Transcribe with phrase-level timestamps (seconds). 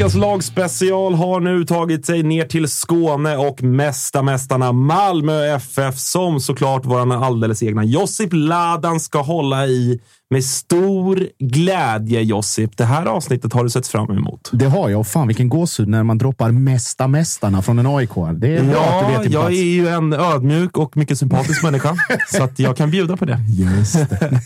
[0.00, 6.40] Svenskans lagspecial har nu tagit sig ner till Skåne och mesta mästarna Malmö FF som
[6.40, 10.00] såklart vår alldeles egna Josip Ladan ska hålla i
[10.30, 12.76] med stor glädje, Josip.
[12.76, 14.50] Det här avsnittet har du sett fram emot.
[14.52, 15.00] Det har jag.
[15.00, 18.72] Och fan vilken gåshud när man droppar mesta mästarna från en aik Det är bra
[18.72, 19.58] ja, att du vet jag plats.
[19.58, 21.96] är ju en ödmjuk och mycket sympatisk människa,
[22.28, 23.38] så att jag kan bjuda på det.
[23.48, 24.40] Just det.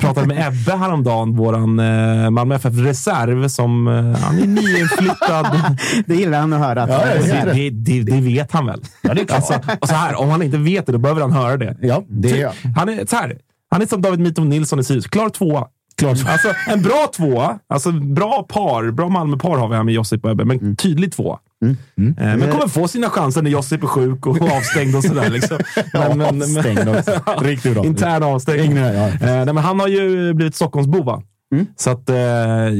[0.00, 5.76] Pratade med Ebbe häromdagen, våran eh, Malmö FF-reserv, som eh, han är nyinflyttad.
[6.06, 6.88] det gillar han att höra.
[6.88, 8.80] Ja, det, det, det, det, vet han väl?
[9.02, 9.36] Ja, det är klart.
[9.36, 11.76] Alltså, och så här, om han inte vet det, då behöver han höra det.
[11.80, 13.36] Ja, det är Han är så här.
[13.70, 15.06] Han är som David Mitov Nilsson i Sirius.
[15.06, 15.68] Klar tvåa.
[15.96, 16.18] Klart.
[16.26, 17.58] Alltså, en bra tvåa.
[17.68, 18.90] Alltså, bra par.
[18.90, 20.76] Bra Malmö-par har vi här med Josip och Ebbe, men mm.
[20.76, 21.38] tydlig två.
[21.62, 21.76] Mm.
[21.98, 22.18] Mm.
[22.18, 25.30] Eh, men kommer få sina chanser när Josip är sjuk och avstängd och sådär.
[25.30, 25.58] Liksom.
[25.92, 27.20] Men, men, avstängd också.
[27.40, 27.84] Riktigt bra.
[27.86, 28.76] Intern avstängning.
[28.76, 29.08] Ja.
[29.08, 31.22] Eh, men han har ju blivit Stockholmsbo, va?
[31.54, 31.66] Mm.
[31.76, 32.70] Så att eh,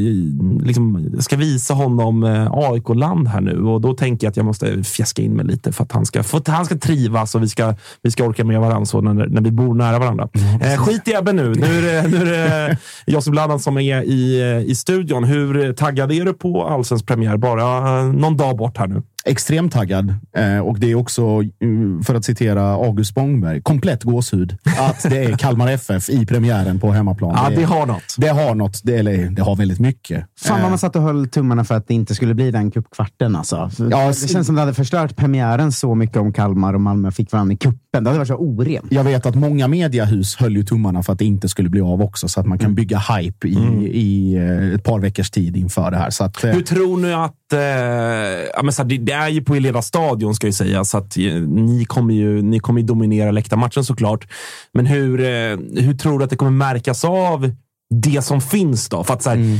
[0.62, 4.46] liksom, jag ska visa honom eh, AIK-land här nu och då tänker jag att jag
[4.46, 7.42] måste fjäska in mig lite för att han ska, för att han ska trivas och
[7.42, 10.28] vi ska, vi ska orka med varandra så när, när vi bor nära varandra.
[10.34, 10.60] Mm.
[10.60, 11.54] Eh, skit i Ebbe nu.
[11.54, 15.24] Nu är det, nu är det Josef Bladan som är i, i studion.
[15.24, 17.36] Hur taggad är du på Allsvensk premiär?
[17.36, 20.14] Bara eh, någon dag bort här nu extremt taggad.
[20.36, 25.24] Eh, och det är också, mm, för att citera August Spångberg, komplett gåshud att det
[25.24, 27.32] är Kalmar FF i premiären på hemmaplan.
[27.36, 28.14] Ja, det, det har något.
[28.18, 28.80] Det har något.
[28.84, 30.24] Det, eller, det har väldigt mycket.
[30.40, 33.36] Fan vad man satt och höll tummarna för att det inte skulle bli den cupkvarten.
[33.36, 33.70] Alltså.
[33.90, 37.32] Ja, det känns som det hade förstört premiären så mycket om Kalmar och Malmö fick
[37.32, 38.04] varandra i kuppen.
[38.04, 38.86] Det hade varit så orent.
[38.90, 42.02] Jag vet att många mediahus höll ju tummarna för att det inte skulle bli av
[42.02, 42.74] också, så att man kan mm.
[42.74, 43.82] bygga hype i, mm.
[43.82, 46.10] i eh, ett par veckors tid inför det här.
[46.10, 47.58] Så att, eh, Hur tror ni att Eh,
[48.54, 50.98] ja, men så här, det, det, är ju på Eleda stadion ska jag säga, så
[50.98, 54.28] att eh, ni kommer ju, ni kommer ju dominera läktarmatchen såklart.
[54.72, 57.50] Men hur, eh, hur tror du att det kommer märkas av
[57.90, 59.04] det som finns då?
[59.04, 59.58] För att så här, mm.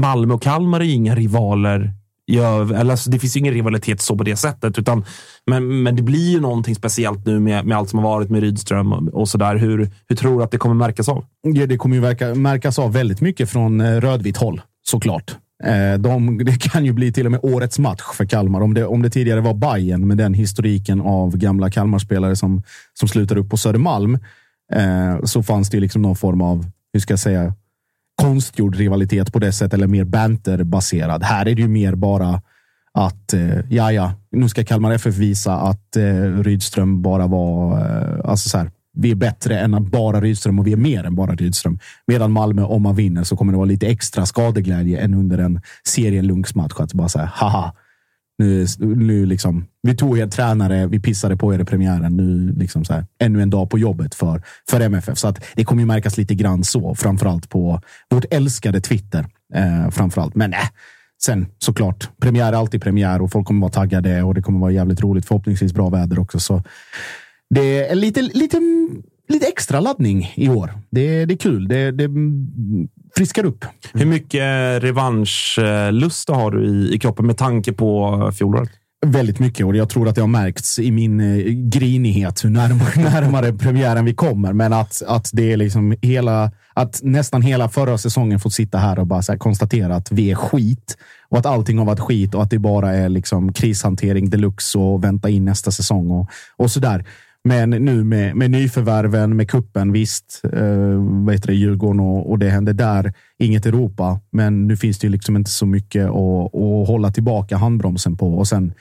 [0.00, 1.92] Malmö och Kalmar är ju inga rivaler.
[2.30, 5.04] Eller, alltså, det finns ju ingen rivalitet så på det sättet, utan,
[5.46, 8.40] men, men det blir ju någonting speciellt nu med, med allt som har varit med
[8.40, 9.56] Rydström och, och så där.
[9.56, 11.24] Hur, hur tror du att det kommer märkas av?
[11.42, 15.36] Ja, det kommer ju verka, märkas av väldigt mycket från rödvitt håll såklart.
[15.62, 18.60] Eh, de, det kan ju bli till och med årets match för Kalmar.
[18.60, 22.62] Om det, om det tidigare var Bayern med den historiken av gamla Kalmarspelare som,
[22.94, 24.18] som slutar upp på Södermalm,
[24.72, 27.54] eh, så fanns det liksom någon form av, hur ska jag säga,
[28.22, 31.22] konstgjord rivalitet på det sättet, eller mer banterbaserad.
[31.22, 32.42] Här är det ju mer bara
[32.92, 38.30] att eh, ja, ja, nu ska Kalmar FF visa att eh, Rydström bara var, eh,
[38.30, 41.34] alltså så här, vi är bättre än bara Rydström och vi är mer än bara
[41.34, 41.78] Rydström.
[42.06, 45.60] Medan Malmö, om man vinner, så kommer det vara lite extra skadeglädje än under en
[45.88, 46.80] serielunksmatch.
[46.80, 47.74] Att bara säga haha,
[48.38, 52.16] nu, nu liksom, vi tog er tränare, vi pissade på er i premiären.
[52.16, 55.18] Nu liksom så här, ännu en dag på jobbet för, för MFF.
[55.18, 57.80] Så att det kommer ju märkas lite grann så, framförallt på
[58.10, 59.26] vårt älskade Twitter.
[59.54, 60.34] Eh, framförallt.
[60.34, 60.58] Men äh,
[61.24, 64.72] sen såklart, premiär är alltid premiär och folk kommer vara taggade och det kommer vara
[64.72, 65.26] jävligt roligt.
[65.26, 66.40] Förhoppningsvis bra väder också.
[66.40, 66.62] Så
[67.54, 68.60] det är lite, lite,
[69.28, 70.72] lite extra laddning i år.
[70.90, 71.68] Det, det är kul.
[71.68, 72.08] Det, det
[73.16, 73.64] friskar upp.
[73.92, 78.70] Hur mycket revanschlust har du i, i kroppen med tanke på fjolåret?
[79.06, 83.02] Väldigt mycket och jag tror att det har märkts i min eh, grinighet hur närmare,
[83.10, 84.52] närmare premiären vi kommer.
[84.52, 88.98] Men att, att det är liksom hela, att nästan hela förra säsongen fått sitta här
[88.98, 90.96] och bara konstatera att vi är skit
[91.28, 95.04] och att allting har varit skit och att det bara är liksom krishantering deluxe och
[95.04, 97.04] vänta in nästa säsong och, och så där.
[97.44, 102.38] Men nu med, med nyförvärven, med kuppen visst, eh, vad heter det, Djurgården och, och
[102.38, 103.12] det hände där.
[103.38, 107.56] Inget Europa, men nu finns det ju liksom inte så mycket att, att hålla tillbaka
[107.56, 108.34] handbromsen på.
[108.34, 108.72] Och sen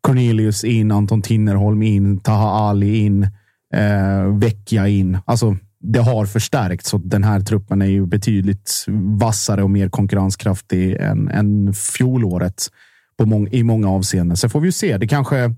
[0.00, 3.22] Cornelius in, Anton Tinnerholm in, Taha Ali in,
[3.74, 5.18] eh, Vecchia in.
[5.24, 8.84] Alltså, det har förstärkts så den här truppen är ju betydligt
[9.18, 12.66] vassare och mer konkurrenskraftig än, än fjolåret
[13.18, 14.36] på mång, i många avseenden.
[14.36, 14.98] Sen får vi ju se.
[14.98, 15.54] Det kanske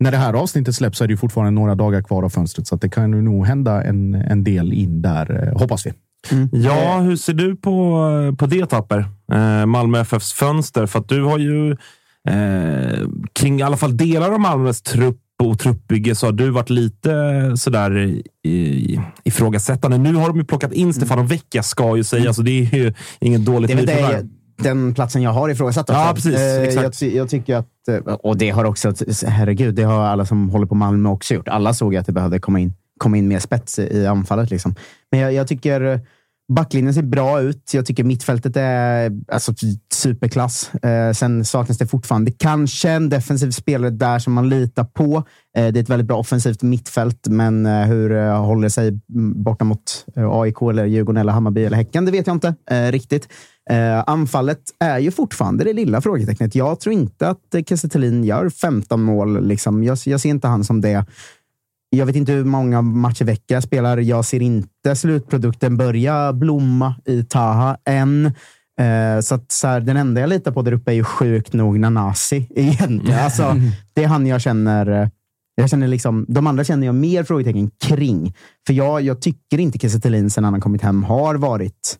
[0.00, 2.66] när det här avsnittet släpps så är det ju fortfarande några dagar kvar av fönstret,
[2.66, 5.92] så det kan ju nog hända en, en del in där, eh, hoppas vi.
[6.32, 6.48] Mm.
[6.52, 8.98] Ja, hur ser du på, på det Tapper?
[9.32, 10.86] Eh, Malmö FFs fönster?
[10.86, 11.70] För att du har ju
[12.28, 16.70] eh, kring i alla fall delar av Malmös trupp och truppbygge så har du varit
[16.70, 17.12] lite
[17.56, 19.98] sådär i, ifrågasättande.
[19.98, 22.94] Nu har de ju plockat in Stefano Vecchia, ska ju sägas, så det är ju
[23.20, 26.00] inget dåligt nyförvärv den platsen jag har ifrågasatt också.
[26.00, 26.34] Ja, precis.
[26.34, 28.92] Eh, jag, jag, tycker att, eh, och det har också,
[29.26, 31.48] herregud, det har alla som håller på Malmö också gjort.
[31.48, 34.50] Alla såg att det behövde komma in, komma in mer spets i anfallet.
[34.50, 34.74] Liksom.
[35.10, 36.00] Men jag, jag tycker
[36.48, 37.74] backlinjen ser bra ut.
[37.74, 39.52] Jag tycker mittfältet är alltså,
[39.92, 40.74] superklass.
[40.74, 45.16] Eh, sen saknas det fortfarande kanske en defensiv spelare där som man litar på.
[45.56, 49.00] Eh, det är ett väldigt bra offensivt mittfält, men eh, hur eh, håller det sig
[49.34, 52.04] borta mot eh, AIK, eller Djurgården, eller Hammarby eller Häcken?
[52.04, 53.28] Det vet jag inte eh, riktigt.
[53.70, 56.54] Eh, anfallet är ju fortfarande det lilla frågetecknet.
[56.54, 59.46] Jag tror inte att Kiese gör 15 mål.
[59.46, 59.84] Liksom.
[59.84, 61.04] Jag, jag, ser inte han som det.
[61.94, 63.98] Jag vet inte hur många matcher vecka spelar.
[63.98, 68.26] Jag ser inte slutprodukten börja blomma i Taha än.
[68.80, 71.52] Eh, så att så här, den enda jag litar på där uppe är ju sjukt
[71.52, 72.48] nog Nanasi.
[72.54, 73.20] Egentligen.
[73.20, 73.56] Alltså,
[73.94, 75.02] det är han jag känner.
[75.02, 75.08] Eh,
[75.54, 78.34] jag känner liksom, de andra känner jag mer frågetecken kring.
[78.66, 81.98] För jag, jag tycker inte Kiese sen han kommit hem har varit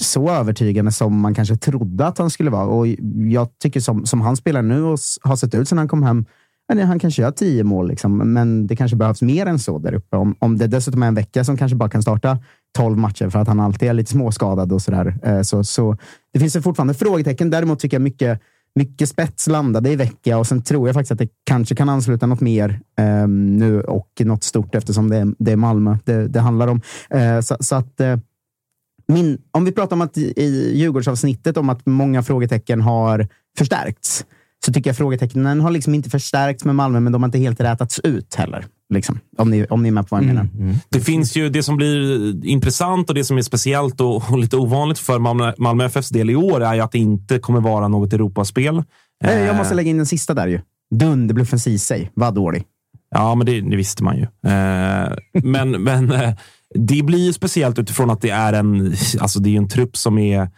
[0.00, 2.66] så övertygande som man kanske trodde att han skulle vara.
[2.66, 2.86] Och
[3.30, 6.24] jag tycker som, som han spelar nu och har sett ut sedan han kom hem,
[6.68, 10.16] han kanske gör tio mål, liksom, men det kanske behövs mer än så där uppe.
[10.16, 12.38] Om, om det dessutom är en vecka som kanske bara kan starta
[12.72, 15.14] tolv matcher för att han alltid är lite småskadad och sådär.
[15.22, 15.96] Eh, så, så
[16.32, 17.50] det finns fortfarande frågetecken.
[17.50, 18.40] Däremot tycker jag mycket,
[18.74, 22.26] mycket spets landade i vecka och sen tror jag faktiskt att det kanske kan ansluta
[22.26, 26.40] något mer eh, nu och något stort eftersom det är, det är Malmö det, det
[26.40, 26.80] handlar om.
[27.10, 28.16] Eh, så, så, att eh,
[29.08, 34.24] min, om vi pratar om att i Djurgårdsavsnittet om att många frågetecken har förstärkts,
[34.66, 37.60] så tycker jag frågetecknen har liksom inte förstärkts med Malmö, men de har inte helt
[37.60, 38.66] rätats ut heller.
[38.94, 40.42] Liksom, om, ni, om ni är med på vad jag menar.
[40.42, 40.76] Mm, mm.
[40.88, 44.56] Det finns ju det som blir intressant och det som är speciellt och, och lite
[44.56, 47.88] ovanligt för Malmö, Malmö FFs del i år är ju att det inte kommer vara
[47.88, 48.82] något Europaspel.
[49.24, 50.60] Jag måste lägga in den sista där ju.
[50.94, 52.64] Dunderbluffen Ceesay var dålig.
[53.14, 54.22] Ja, men det, det, visste man ju.
[54.22, 56.34] Eh, men men eh,
[56.74, 60.50] det blir speciellt utifrån att det är en, alltså det är en trupp som är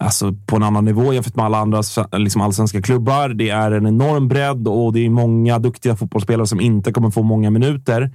[0.00, 1.82] alltså på en annan nivå jämfört med alla andra
[2.12, 3.28] liksom allsvenska klubbar.
[3.28, 7.22] Det är en enorm bredd och det är många duktiga fotbollsspelare som inte kommer få
[7.22, 8.10] många minuter.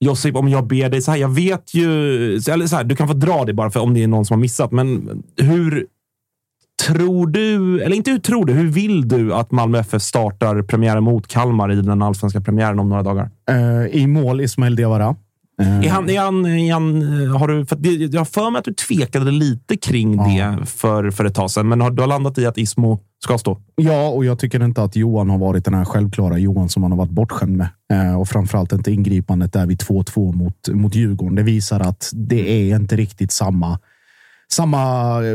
[0.00, 1.18] Josip, om jag ber dig så här.
[1.18, 1.90] Jag vet ju,
[2.36, 4.34] eller så här, du kan få dra det bara för om det är någon som
[4.34, 5.86] har missat, men hur
[6.86, 11.04] tror du, eller inte hur tror du, hur vill du att Malmö FF startar premiären
[11.04, 13.30] mot Kalmar i den allsvenska premiären om några dagar?
[13.50, 15.16] Uh, I mål Ismail Diawara.
[15.58, 17.78] Är han, är han, är han, har du, för
[18.14, 20.24] jag har för mig att du tvekade lite kring ja.
[20.24, 23.38] det för, för ett tag sedan, men har, du har landat i att Ismo ska
[23.38, 23.60] stå?
[23.74, 26.92] Ja, och jag tycker inte att Johan har varit den här självklara Johan som han
[26.92, 27.68] har varit bortskämd med.
[27.92, 31.34] Eh, och framförallt inte ingripandet där vid 2-2 mot, mot Djurgården.
[31.34, 33.78] Det visar att det är inte riktigt samma
[34.52, 35.34] samma eh,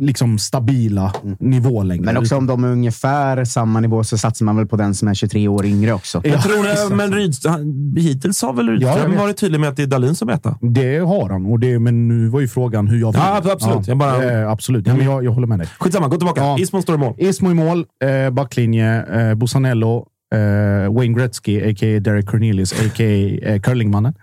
[0.00, 2.04] liksom stabila nivå längre.
[2.04, 5.08] Men också om de är ungefär samma nivå så satsar man väl på den som
[5.08, 6.20] är 23 år yngre också.
[6.24, 9.20] Jag tror det, men Rydström, hittills har väl Ja, Rydström vet.
[9.20, 10.58] varit tydlig med att det är Dahlin som etta.
[10.60, 13.20] Det har han, och det, men nu var ju frågan hur jag vill.
[13.24, 13.86] Ja, absolut.
[13.88, 14.86] Jag bara- eh, absolut.
[14.86, 15.68] Ja, men jag, jag håller med dig.
[15.78, 16.40] Skitsamma, gå tillbaka.
[16.40, 16.58] Ja.
[16.58, 17.14] Ismo står i mål.
[17.18, 22.00] Ismo i mål, eh, backlinje, eh, Busanello, eh, Wayne Gretzky, a.k.a.
[22.00, 23.48] Derek Cornelius, a.k.a.
[23.52, 24.14] Eh, curlingmannen.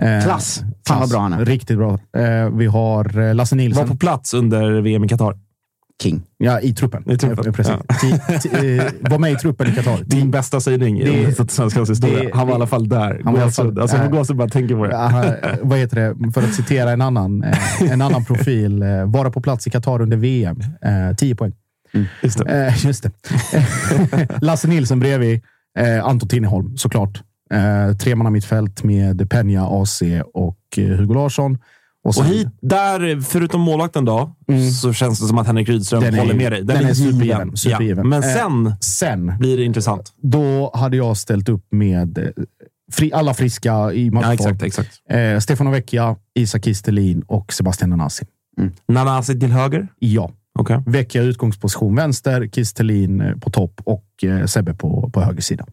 [0.00, 0.62] Eh, Klass.
[0.88, 1.44] Fan vad bra han är.
[1.44, 1.98] Riktigt bra.
[2.16, 3.88] Eh, vi har eh, Lasse Var Nilsson.
[3.88, 5.34] på plats under VM i Qatar.
[6.02, 6.22] King.
[6.38, 7.10] Ja, i truppen.
[7.10, 7.72] I truppen, Precis.
[8.52, 9.98] Eh, var med i truppen i Qatar.
[10.04, 12.22] Din bästa sägning Det- i svenskans historia.
[12.22, 13.20] det- han var i alla fall där.
[13.24, 13.80] Han var alla fall-.
[13.80, 14.92] Alltså, jag får gåshud bara tänker på det.
[14.92, 16.32] Ja, vad heter det?
[16.32, 17.44] För att citera en annan,
[17.90, 18.84] en annan profil.
[19.06, 20.60] Vara på plats i Qatar under VM.
[20.60, 21.52] Eh, 10 poäng.
[22.22, 22.74] Just det.
[22.84, 23.10] Just det.
[24.40, 25.40] Lasse Nilsson bredvid.
[26.04, 27.22] Anton Tinneholm, såklart.
[27.54, 30.02] Eh, tremanna mittfält med Penja, AC
[30.34, 31.58] och eh, Hugo Larsson.
[32.04, 34.34] Och, sen, Och hit, där, förutom målvakten då,
[34.82, 36.62] så känns det som att Henrik Rydström Den är håller med dig.
[36.64, 37.56] den är supergiven, given.
[37.56, 37.98] supergiven.
[37.98, 38.04] Ja.
[38.04, 40.12] Men Eh, sen sen, blir det intressant.
[40.22, 42.24] då hade jag ställt upp med eh,
[42.92, 44.32] fri, alla friska i Ja, matchform.
[44.32, 44.90] exakt, exakt.
[45.10, 48.24] eh, Stefano Vecchia, Isak Kistelin och Sebastian Nanasi.
[48.88, 49.88] Nanasi till höger?
[49.98, 50.30] Ja.
[50.58, 50.82] Okej.
[50.86, 55.66] Vecchia utgångsposition vänster, Kistelin eh, på topp och eh, Sebbe på, på höger sida.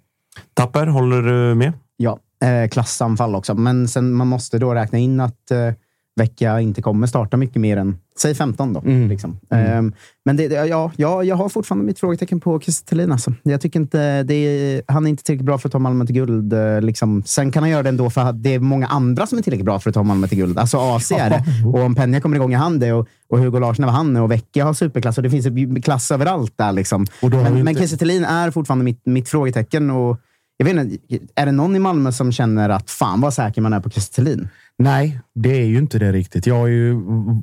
[0.58, 1.74] Tapper, håller du med?
[1.98, 3.56] Ja, eh, klassanfall också.
[3.56, 5.58] Men sen man måste då räkna in att eh,
[6.16, 8.80] Vecka inte kommer starta mycket mer än, säg 15 då.
[8.80, 9.08] Mm.
[9.10, 9.40] Liksom.
[9.52, 9.94] Ehm,
[10.26, 13.12] men det, ja, ja, jag har fortfarande mitt frågetecken på Kristelin.
[13.12, 13.34] Alltså.
[13.44, 16.16] Jag tycker inte, det är, han är inte tillräckligt bra för att ta Malmö till
[16.16, 16.54] guld.
[16.54, 17.24] eh, Liksom.
[17.26, 19.66] Sen kan han göra det ändå för att det är många andra som är tillräckligt
[19.66, 20.58] bra för att ta Malmö till guld.
[20.60, 21.44] Alltså AC är det.
[21.68, 22.94] Och om Penja kommer igång är han det.
[22.94, 24.22] Och, och Hugo Larsson är vad han är.
[24.22, 25.18] Och Vecchia har superklass.
[25.18, 26.72] Och det finns klass överallt där.
[26.72, 27.06] Liksom.
[27.22, 29.90] Men, inte- men Kiese Thelin är fortfarande mitt, mitt frågetecken.
[29.90, 30.18] Och
[30.58, 30.98] jag vet inte,
[31.36, 34.14] är det någon i Malmö som känner att fan vad säker man är på Kiese
[34.14, 34.48] Thelin?
[34.78, 36.48] Nej, det är ju inte det riktigt.
[36.48, 37.42] Jag har ju mm,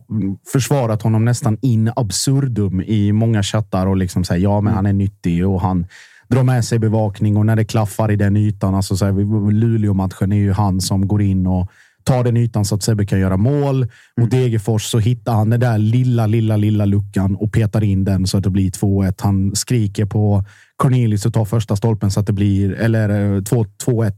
[0.52, 4.92] försvarat honom nästan in absurdum i många chattar och liksom säger ja, men han är
[4.92, 5.86] nyttig och han
[6.28, 8.74] drar med sig bevakning och när det klaffar i den ytan.
[8.74, 11.70] Alltså så här, Luleå-matchen är ju han som går in och
[12.04, 13.86] tar den ytan så att Sebbe kan göra mål.
[14.20, 18.26] Mot Degerfors så hittar han den där lilla, lilla, lilla luckan och petar in den
[18.26, 19.14] så att det blir 2-1.
[19.18, 20.44] Han skriker på
[20.84, 24.12] Cornelius och ta första stolpen så att det blir, eller eh, 2 2-1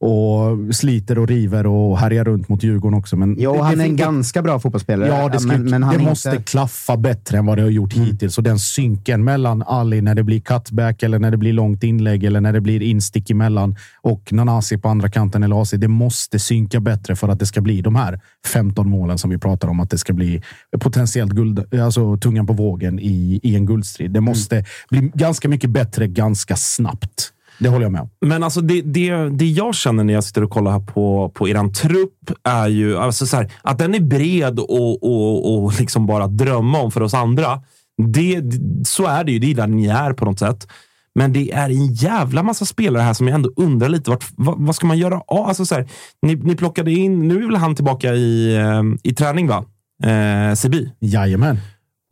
[0.00, 3.16] och sliter och river och härjar runt mot Djurgården också.
[3.16, 5.08] Men Jo, det- han det- är en ganska bra fotbollsspelare.
[5.08, 6.36] Ja, det, ska, men, men han det måste inte...
[6.36, 6.44] Mm.
[6.44, 8.38] klaffa bättre än vad det har gjort hittills.
[8.38, 12.24] Och den synken mellan Ali när det blir cutback eller när det blir långt inlägg
[12.24, 15.70] eller när det blir instick emellan och Nanasi på andra kanten eller AC.
[15.70, 19.38] Det måste synka bättre för att det ska bli de här 15 målen som vi
[19.38, 19.80] pratar om.
[19.80, 20.42] Att det ska bli
[20.80, 24.10] potentiellt guld, alltså tungan på vågen i, i en guldstrid.
[24.10, 27.32] Det måste bli ganska mycket bättre ganska snabbt.
[27.58, 28.10] Det håller jag med om.
[28.20, 31.48] Men alltså det, det, det jag känner när jag sitter och kollar här på, på
[31.48, 36.06] eran trupp är ju alltså så här, att den är bred och, och, och liksom
[36.06, 37.62] bara drömma om för oss andra.
[38.06, 38.42] Det,
[38.84, 39.38] så är det ju.
[39.38, 40.68] Det är där ni är på något sätt.
[41.14, 44.10] Men det är en jävla massa spelare här som jag ändå undrar lite.
[44.10, 45.22] Vart, vad, vad ska man göra?
[45.28, 45.88] Alltså så här,
[46.22, 49.64] ni, ni plockade in, nu är väl han tillbaka i, eh, i träning va?
[50.04, 50.92] Eh, Sebi.
[51.00, 51.58] Jajamän.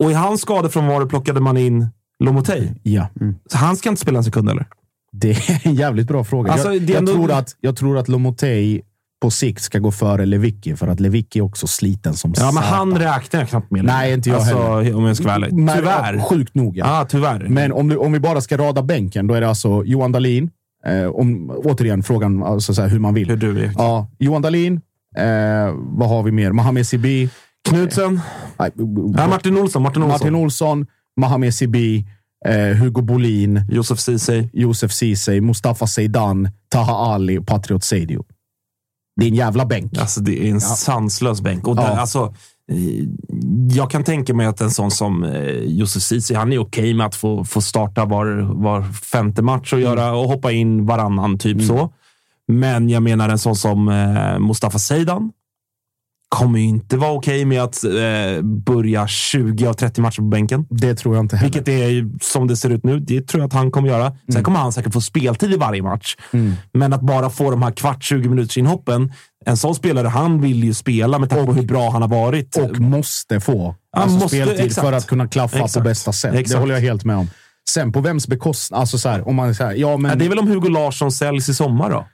[0.03, 1.87] Och i hans skadefrånvaro plockade man in
[2.23, 2.67] Lomotey.
[2.83, 3.07] Ja.
[3.45, 4.65] Så han ska inte spela en sekund eller?
[5.19, 6.51] Det är en jävligt bra fråga.
[6.51, 8.81] Alltså, jag, jag, tror att, jag tror att Lomotey
[9.21, 12.63] på sikt ska gå före Lewicki, för att Lewicki är också sliten som Ja, men
[12.63, 13.85] han räknar jag knappt med.
[13.85, 14.95] Nej, inte jag alltså, heller.
[14.95, 15.49] Om jag ska vara ärlig.
[15.49, 16.19] Tyvärr.
[16.19, 16.85] Sjukt nog, ja.
[16.99, 17.47] Ja, tyvärr.
[17.49, 20.49] Men om, du, om vi bara ska rada bänken, då är det alltså Johan Dahlin.
[20.85, 23.29] Eh, om, återigen frågan alltså, så här, hur man vill.
[23.29, 23.71] Hur du är.
[23.77, 24.81] Ja, Johan Dahlin.
[25.17, 26.51] Eh, vad har vi mer?
[26.51, 27.29] Mohamed Sibi.
[27.69, 28.21] Knutsen.
[28.59, 28.71] Nej,
[29.17, 29.81] Ja, Martin Olsson.
[29.81, 30.19] Martin Olsson.
[30.19, 30.85] Martin Olsson.
[31.19, 32.05] Mohamed Sibi.
[32.47, 33.61] Eh, Hugo Bolin.
[33.69, 34.49] Josef Ceesay.
[34.53, 35.41] Josef Ceesay.
[35.41, 36.49] Mustafa Zeidan.
[36.69, 37.39] Taha Ali.
[37.41, 38.25] Patriot Seidio.
[39.19, 39.97] Det är en jävla bänk.
[39.97, 41.67] Alltså, det är en sanslös bänk.
[41.67, 41.99] Och där, Ja.
[41.99, 42.33] alltså,
[42.71, 43.05] eh,
[43.77, 47.05] jag kan tänka mig att en sån som eh, Josef Ceesay, han är okej med
[47.05, 48.25] att få, få starta var,
[48.63, 51.93] var femte match och, göra, och hoppa in varannan, typ så.
[52.47, 53.85] Men jag menar en sån som
[54.39, 55.31] Mustafa Zeidan
[56.29, 60.65] kommer ju inte vara okej med att eh, börja 20 av 30 matcher på bänken.
[60.69, 61.53] Det tror jag inte heller.
[61.53, 62.99] Vilket är som det ser ut nu.
[62.99, 64.09] Det tror jag att han kommer göra.
[64.09, 64.43] Sen Mm.
[64.43, 66.15] kommer han säkert få speltid i varje match.
[66.73, 69.11] Men att bara få de här kvart, 20 minuters inhoppen.
[69.45, 72.55] En sån spelare, han vill ju spela med tanke på hur bra han har varit.
[72.57, 74.87] och måste få Han alltså måste- speltid exakt.
[74.87, 75.83] för att kunna klaffa på Exakt.
[75.83, 76.33] bästa sätt.
[76.33, 76.49] Exakt.
[76.51, 77.29] Det håller jag helt med om.
[77.69, 78.79] Sen på vems bekostnad?
[78.79, 81.11] Alltså så här, om man säger ja, men, Ja, det är väl om Hugo Larsson
[81.11, 82.07] säljs i sommar då?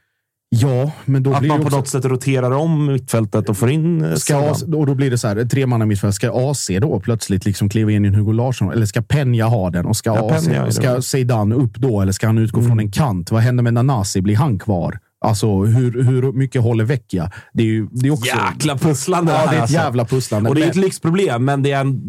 [0.62, 3.70] Ja, men då Att blir man på också, något sätt roterar om mittfältet och får
[3.70, 4.52] in eh, Ska.
[4.52, 6.16] AC, och då blir det så här, tre man mittfält.
[6.16, 8.72] Ska AC då plötsligt liksom kliva in i en Hugo Larsson?
[8.72, 9.86] Eller ska Penja ha den?
[9.86, 10.72] Och ska, Ja, AC, det.
[10.72, 12.02] ska Zeidan upp då?
[12.02, 13.32] Eller ska han utgå från en kant?
[13.32, 14.22] Vad händer med Nanasi?
[14.22, 15.00] Blir han kvar?
[15.24, 17.32] Alltså hur, hur mycket håller Vecchia?
[17.54, 18.36] Det är ju det är också...
[18.36, 19.76] Jäkla pusslande Ja, det är ett alltså.
[19.76, 20.50] jävla pusslande.
[20.50, 22.02] Och det är ett lyxproblem, men det är en,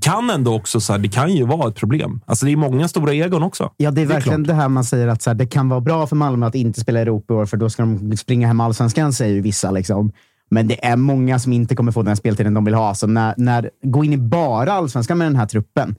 [0.00, 2.20] kan ändå också, så här, det kan ju vara ett problem.
[2.26, 3.72] Alltså det är många stora egon också.
[3.76, 5.68] Ja, det är Det är verkligen det här man säger att så här, det kan
[5.68, 8.46] vara bra för Malmö att inte spela Europa i år, för då ska de springa
[8.46, 9.70] hem allsvenskan, säger ju vissa.
[9.70, 10.12] Liksom.
[10.50, 12.94] Men det är många som inte kommer få den speltiden de vill ha.
[12.94, 15.96] Så när, när, gå in i bara allsvenskan med den här truppen.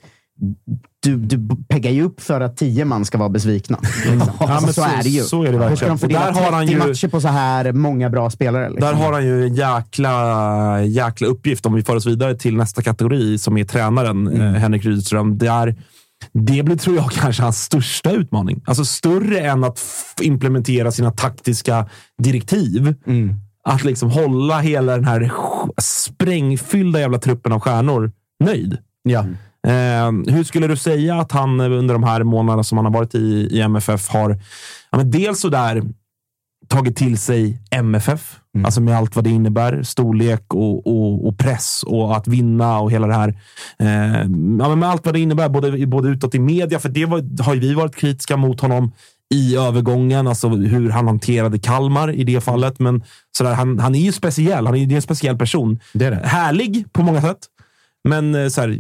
[1.04, 3.80] Du, du peggar ju upp för att tio man ska vara besvikna.
[4.12, 4.32] Liksom.
[4.40, 5.22] Ja, alltså, så, så- är det ju.
[5.22, 5.94] så är det Då ska verkligen.
[5.94, 8.70] de fördela Och där har han 30 ju- matcher på så här många bra spelare.
[8.70, 8.88] Liksom.
[8.88, 12.82] Där har han ju en jäkla, jäkla uppgift om vi för oss vidare till nästa
[12.82, 15.38] kategori som är tränaren eh, Henrik Rydström.
[15.38, 15.76] Där,
[16.34, 18.62] det blir, tror jag, kanske hans största utmaning.
[18.66, 19.80] Alltså större än att
[20.22, 21.90] implementera sina taktiska
[22.24, 22.96] direktiv.
[23.64, 25.32] Att liksom hålla hela den här
[25.82, 28.12] sprängfyllda jävla truppen av stjärnor
[28.44, 28.78] nöjd.
[29.04, 29.26] Ja.
[29.68, 32.94] Eh, hur skulle du säga att han eh, under de här månaderna som han har
[32.94, 34.30] varit i, i MFF har
[34.92, 35.84] ja, men dels så där
[36.68, 39.84] tagit till sig MFF, alltså med allt vad det innebär.
[39.84, 43.30] Storlek och, och, och press och att vinna och hela det här.
[43.80, 44.20] Eh,
[44.60, 47.44] ja, men med allt vad det innebär, både, både utåt i media, för det var,
[47.44, 48.92] har ju vi varit kritiska mot honom
[49.34, 52.80] i övergången, alltså hur han hanterade Kalmar i det fallet.
[52.80, 53.04] Men
[53.38, 54.66] sådär, han, han är ju speciell.
[54.66, 55.80] Han är, det är en speciell person.
[55.94, 56.28] Det är det.
[56.28, 57.40] Härlig på många sätt,
[58.04, 58.80] men eh, så här,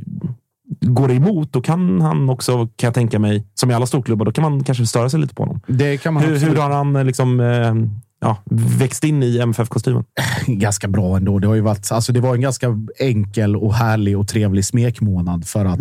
[0.81, 4.31] går emot, då kan han också, kan jag tänka mig, som i alla storklubbar, då
[4.31, 5.61] kan man kanske störa sig lite på honom.
[5.67, 7.73] Det kan man Hur, hur har han eh, liksom, eh,
[8.19, 8.37] ja,
[8.79, 10.03] växt in i MFF-kostymen?
[10.47, 11.39] ganska bra ändå.
[11.39, 12.67] Det, har ju varit, alltså det var en ganska
[12.99, 15.79] enkel och härlig och trevlig smekmånad för att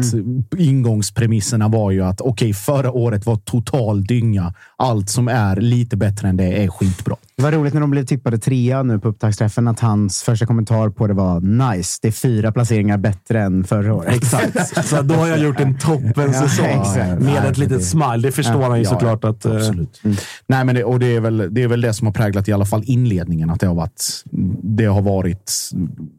[0.59, 4.55] ingångspremisserna var ju att okej, förra året var total dynga.
[4.77, 7.17] Allt som är lite bättre än det är skitbra.
[7.37, 10.89] Det var roligt när de blev tippade trea nu på upptaktsträffen att hans första kommentar
[10.91, 11.99] på det var nice.
[12.03, 14.15] Det är fyra placeringar bättre än förra året.
[14.17, 14.87] Exakt.
[14.89, 16.97] Så då har jag gjort en toppen Ja, säsong exakt.
[16.97, 18.17] med Nej, ett litet det- smile.
[18.19, 19.25] Det förstår han ju Ja, såklart.
[19.25, 20.01] att, eh, Absolut.
[20.47, 22.53] Nej, men det, och det, är väl, det är väl det som har präglat i
[22.53, 23.51] alla fall inledningen.
[23.51, 24.25] Att det har varit...
[24.63, 25.53] Det har varit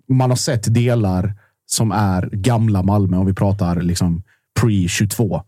[0.10, 1.34] man har sett delar
[1.66, 4.24] som är gamla Malmö, om vi pratar liksom
[4.62, 5.42] pre-22.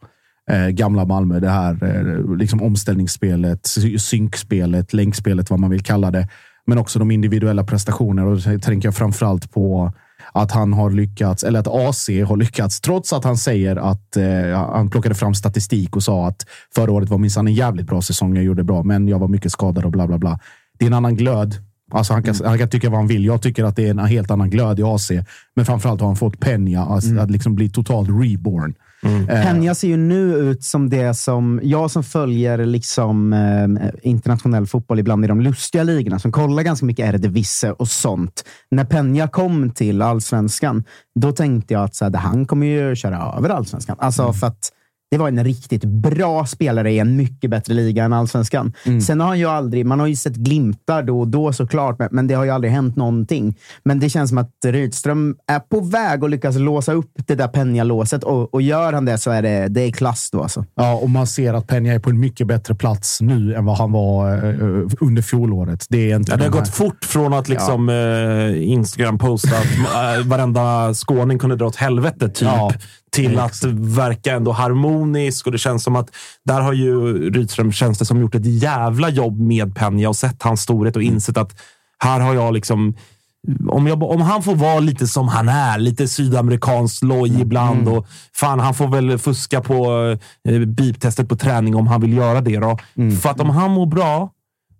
[0.51, 6.27] Eh, gamla Malmö, det här eh, liksom omställningsspelet, synkspelet, länkspelet, vad man vill kalla det.
[6.65, 8.27] Men också de individuella prestationerna.
[8.27, 9.93] Och då tänker jag framförallt på
[10.31, 14.73] att han har lyckats, eller att AC har lyckats, trots att han säger att eh,
[14.73, 16.45] han plockade fram statistik och sa att
[16.75, 18.35] förra året var minsann en jävligt bra säsong.
[18.35, 20.39] Jag gjorde bra, men jag var mycket skadad och bla bla bla.
[20.79, 21.55] Det är en annan glöd.
[21.93, 23.25] Alltså han, kan, han kan tycka vad han vill.
[23.25, 25.11] Jag tycker att det är en helt annan glöd i AC.
[25.55, 28.73] Men framförallt har han fått Peña alltså, att liksom bli totalt reborn.
[29.03, 34.67] Eh, Peña ser ju nu ut som det som jag som följer liksom, eh, internationell
[34.67, 38.43] fotboll ibland i de lustiga ligorna, som kollar ganska mycket Eredivisie och sånt.
[38.71, 40.83] När Peña kom till allsvenskan,
[41.19, 43.95] då tänkte jag att så här, han kommer ju köra över allsvenskan.
[43.99, 44.71] Alltså för att
[45.11, 48.73] det var en riktigt bra spelare i en mycket bättre liga än allsvenskan.
[49.07, 52.09] Sen har han ju aldrig, man har ju sett glimtar då och då såklart, men,
[52.11, 53.55] men det har ju aldrig hänt någonting.
[53.83, 57.47] Men det känns som att Rydström är på väg att lyckas låsa upp det där
[57.47, 60.65] Peña-låset och, och gör han det så är det, det är klass då alltså.
[60.75, 63.77] Ja, och man ser att Peña är på en mycket bättre plats nu än vad
[63.77, 65.85] han var eh, under fjolåret.
[65.89, 70.19] Det är inte Ja, det har gått fort från att liksom, eh, Instagram posta att
[70.19, 72.71] eh, varenda skåning kunde dra åt helvete, typ, Ja,
[73.11, 75.45] till att verka ändå harmonisk.
[75.45, 76.09] Och det känns som att
[76.43, 80.43] där har ju Rydström, känns det som, gjort ett jävla jobb med Peña och sett
[80.43, 81.61] hans storhet och insett att
[81.99, 82.95] här har jag liksom
[83.69, 88.07] om, jag, om han får vara lite som han är, lite sydamerikansk loj ibland och
[88.33, 90.01] fan, han får väl fuska på
[90.49, 92.57] eh, beep-testet på träning om han vill göra det.
[92.57, 92.77] Då.
[93.21, 94.29] För att om han mår bra,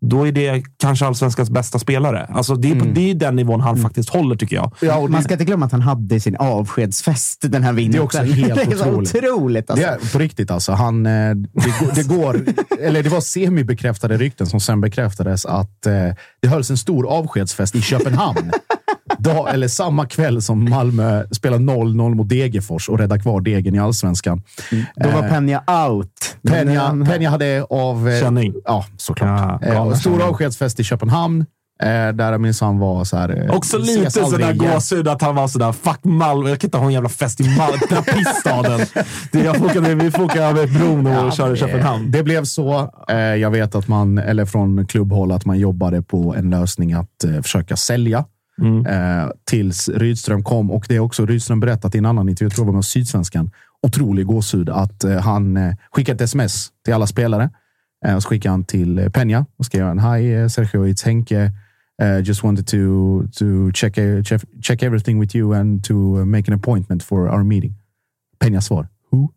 [0.06, 2.26] då är det kanske allsvenskans bästa spelare.
[2.34, 4.72] Alltså det, är på, det är den nivån han faktiskt håller, tycker jag.
[4.82, 7.92] Ja, Man ska inte glömma att han hade sin avskedsfest den här vintern.
[7.92, 9.16] Det är också helt det är otroligt.
[9.16, 9.86] otroligt alltså.
[9.86, 10.72] Det är på riktigt alltså.
[10.72, 11.36] Han, eh, det,
[11.80, 12.42] går- det går,
[12.82, 15.94] eller det var semi-bekräftade rykten som sen bekräftades att eh,
[16.42, 18.52] det hölls en stor avskedsfest i Köpenhamn.
[19.24, 23.80] Dag, eller samma kväll som Malmö spelar 0-0 mot Degerfors och räddar kvar degen i
[23.80, 24.42] allsvenskan.
[24.96, 26.36] Då var Peña out.
[26.42, 28.10] Men Peña, han- Peña hade av...
[28.10, 28.54] eh, Känning.
[28.66, 29.62] Ja, såklart.
[29.62, 31.46] Ja, eh, stor avskedsfest i Köpenhamn.
[31.84, 33.46] Eh, där minsann var så här...
[33.50, 36.86] eh, Också lite sådär gåshud att han var sådär, fuck Malmö, jag kan inte ha
[36.86, 38.80] en jävla fest i Malmö, den här pissstaden.
[39.32, 42.12] Det, jag får åka, vi får åka över bron och köra i Köpenhamn.
[42.12, 42.90] Det blev så.
[43.10, 47.24] Eh, jag vet att man, eller från klubbhåll, att man jobbade på en lösning att
[47.24, 48.26] eh, försöka sälja.
[48.62, 50.72] Eh, tills Rydström kom.
[50.72, 52.86] Och det är också Rydström berättat i en annan intervju, jag tror det var med
[52.86, 53.52] Sydsvenskan.
[53.82, 57.50] Otrolig gåshud att eh, han eh, skickade ett sms till alla spelare.
[58.06, 61.06] Eh, och så skickade han till eh, Peña och skrev han Hi eh, Sergio, it's
[61.06, 61.52] Henke.
[62.02, 62.78] Uh, just wanted to
[63.34, 65.94] to check, check check everything with you and to
[66.26, 67.76] make an appointment for our meeting.
[68.40, 68.88] Peñas svar.
[69.12, 69.30] Who?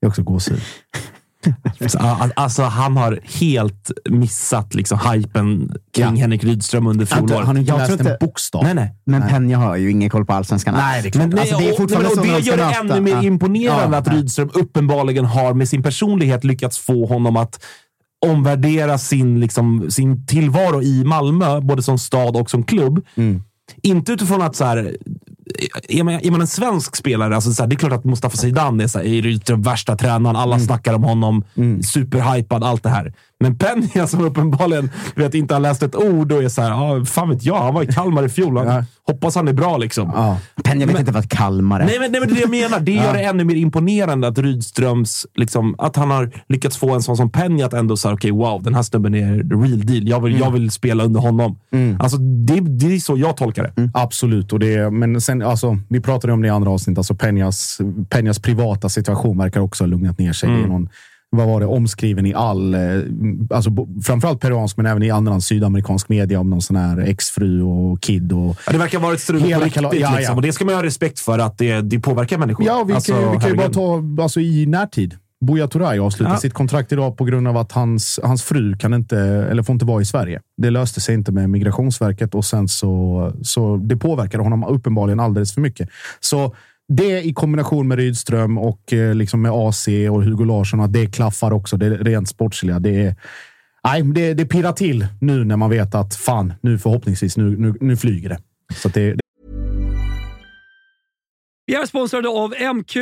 [0.00, 0.60] Det är också gåshud.
[2.36, 6.20] Alltså, han har helt missat liksom, hypen kring Ja.
[6.20, 7.36] Henrik Rydström under fjolåret.
[7.36, 8.64] han har inte Jag läst tror en inte- bokstav.
[8.64, 8.94] Nej, nej.
[9.06, 10.82] Men Penja har ju ingen koll på allsvenskan alls.
[10.84, 11.26] Nej, det är klart.
[11.28, 12.80] Men, Alltså, nej, det är och, fortfarande och så när det de gör det möta.
[12.80, 13.22] ännu mer Ja.
[13.22, 14.08] imponerande Ja, att.
[14.12, 17.64] Rydström uppenbarligen har med sin personlighet lyckats få honom att
[18.26, 23.04] omvärdera sin, liksom, sin tillvaro i Malmö, både som stad och som klubb.
[23.16, 23.42] Mm.
[23.82, 24.96] Inte utifrån att så här,
[25.88, 28.36] är, man, är man en svensk spelare, alltså så här, det är klart att Mustafa
[28.36, 30.36] Zidane är, så här, är Rydström värsta tränaren.
[30.36, 30.66] Alla Mm.
[30.66, 31.44] snackar om honom.
[31.82, 33.12] Superhypad, allt det här.
[33.40, 37.04] Men Penja som uppenbarligen vet, inte har läst ett ord och är så här, ah,
[37.04, 38.56] fan vet jag, han var i Kalmar i fjol.
[38.56, 38.84] Han, Ja.
[39.06, 40.12] Hoppas han är bra liksom.
[40.14, 40.38] Ja.
[40.64, 41.84] Penja vet Men- inte vad Kalmar är.
[41.86, 42.80] Nej men, nej, men det är det jag menar.
[42.80, 47.02] Det gör det ännu mer imponerande att Rydströms, liksom, att han har lyckats få en
[47.02, 50.08] sån som Penja att ändå säga okej, wow, den här snubben är the real deal.
[50.08, 51.58] Jag vill, jag vill spela under honom.
[51.98, 53.90] Alltså, det, det är så jag tolkar det.
[53.94, 54.52] Absolut.
[54.52, 56.98] Och det, men sen, alltså, vi pratade om det i andra avsnitt.
[56.98, 60.48] Alltså Penjas, Penjas privata situation verkar också ha lugnat ner sig.
[60.48, 60.88] Det är någon,
[61.30, 62.80] vad var det, omskriven i all, eh,
[63.50, 63.70] alltså,
[64.04, 68.32] framförallt peruansk, men även i annan sydamerikansk media om någon sån här exfru och kid.
[68.32, 69.82] Och, Ja, det verkar vara ett strul på riktigt.
[69.82, 70.16] ja, ja.
[70.16, 70.36] Liksom.
[70.36, 72.66] Och det ska man ha respekt för, att det, det påverkar människor.
[72.66, 75.14] ja, vi Alltså, kan, vi kan ju bara ta alltså, i närtid.
[75.46, 76.38] Buya Turay avslutar Ja.
[76.38, 79.84] sitt kontrakt idag på grund av att hans, hans fru kan inte, eller får inte
[79.84, 80.40] vara i Sverige.
[80.62, 85.54] Det löste sig inte med Migrationsverket och sen så, så det påverkade honom uppenbarligen alldeles
[85.54, 85.88] för mycket.
[86.20, 86.54] Så
[86.88, 91.06] det i kombination med Rydström och eh, liksom med AC och Hugo Larsson, att det
[91.06, 91.76] klaffar också.
[91.76, 92.78] Det rent sportsliga.
[92.78, 93.14] Det är,
[93.84, 97.74] nej, det, det pirrar till nu när man vet att fan, nu förhoppningsvis, nu, nu,
[97.80, 98.38] nu flyger det.
[98.74, 99.16] Så att det,
[101.68, 102.96] Vi är sponsrade av MQ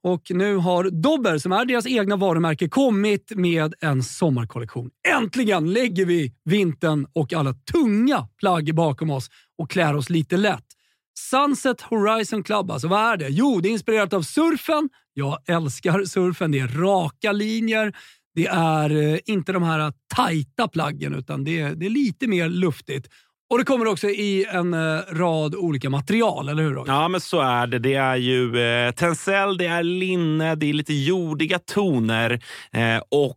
[0.00, 4.90] och nu har Dobber, som är deras egna varumärke, kommit med en sommarkollektion.
[5.18, 10.75] Äntligen lägger vi vintern och alla tunga plagg bakom oss och klär oss lite lätt.
[11.18, 13.28] Sunset Horizon Club, alltså vad är det?
[13.28, 14.88] Jo, det är inspirerat av surfen.
[15.14, 16.52] Jag älskar surfen.
[16.52, 17.92] Det är raka linjer.
[18.34, 22.48] Det är eh, inte de här tajta plaggen, utan det är, det är lite mer
[22.48, 23.08] luftigt.
[23.50, 26.92] Och det kommer också i en eh, rad olika material, eller hur Roger?
[26.92, 27.78] Ja, men så är det.
[27.78, 33.36] Det är ju eh, tencel, det är linne, det är lite jordiga toner eh, och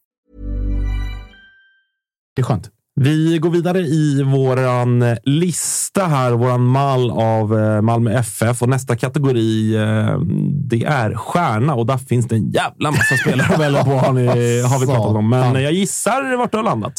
[2.41, 2.69] Det är skönt.
[2.95, 8.95] Vi går vidare i våran lista här, våran mall av eh, Malmö FF och nästa
[8.95, 10.19] kategori eh,
[10.69, 14.13] det är stjärna och där finns det en jävla massa spelare att välja på har,
[14.13, 14.25] ni,
[14.71, 15.29] har vi pratat om.
[15.29, 16.93] Men jag gissar vart du har landat.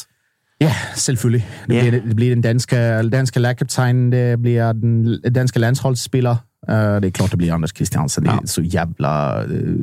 [0.58, 1.46] Ja, selvfølgelig.
[1.66, 1.80] Det, Ja.
[1.80, 6.36] bliver, det bliver den danske, danske lagkaptajn, det bliver den danske landsholdsspiller.
[6.70, 8.24] Uh, det är klart det blir Anders Christiansen.
[8.24, 9.76] Det är så jävla uh,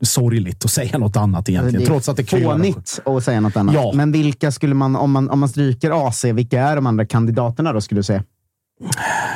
[0.00, 1.80] sorgligt att säga något annat egentligen.
[1.80, 2.52] Det är trots att det kryar.
[2.52, 3.74] fånigt att säga något annat.
[3.74, 3.92] Ja.
[3.94, 7.72] Men vilka skulle man, om man, om man stryker AC, vilka är de andra kandidaterna
[7.72, 8.22] då, skulle du säga?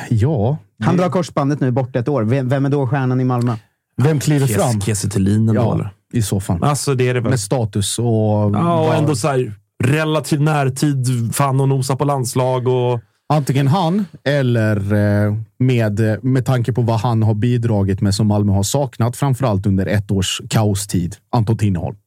[0.09, 0.57] Ja.
[0.83, 2.23] Han drar korsbandet nu bort ett år.
[2.23, 3.55] Vem, vem är då stjärnan i Malmö?
[3.97, 4.81] Vem kliver fram?
[4.81, 5.07] Kiese
[5.53, 5.93] Ja, eller?
[6.13, 6.63] i så fall.
[6.63, 7.29] Alltså, det är det väl.
[7.29, 8.05] Med status och...
[8.05, 11.07] Ja, och ändå så här relativ närtid.
[11.33, 12.99] Fan och nosa på landslag och...
[13.31, 18.53] Antingen han eller eh, med, med tanke på vad han har bidragit med som Malmö
[18.53, 21.15] har saknat, framförallt under ett års kaostid.
[21.29, 21.97] Anton Tinnerholm.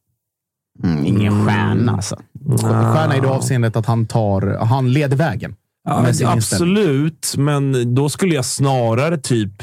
[0.85, 2.17] Mm, ingen stjärna alltså.
[2.61, 5.57] Stjärna i det avseendet att han, tar, han leder vägen.
[5.85, 9.63] Ja, absolut, men då skulle jag snarare typ...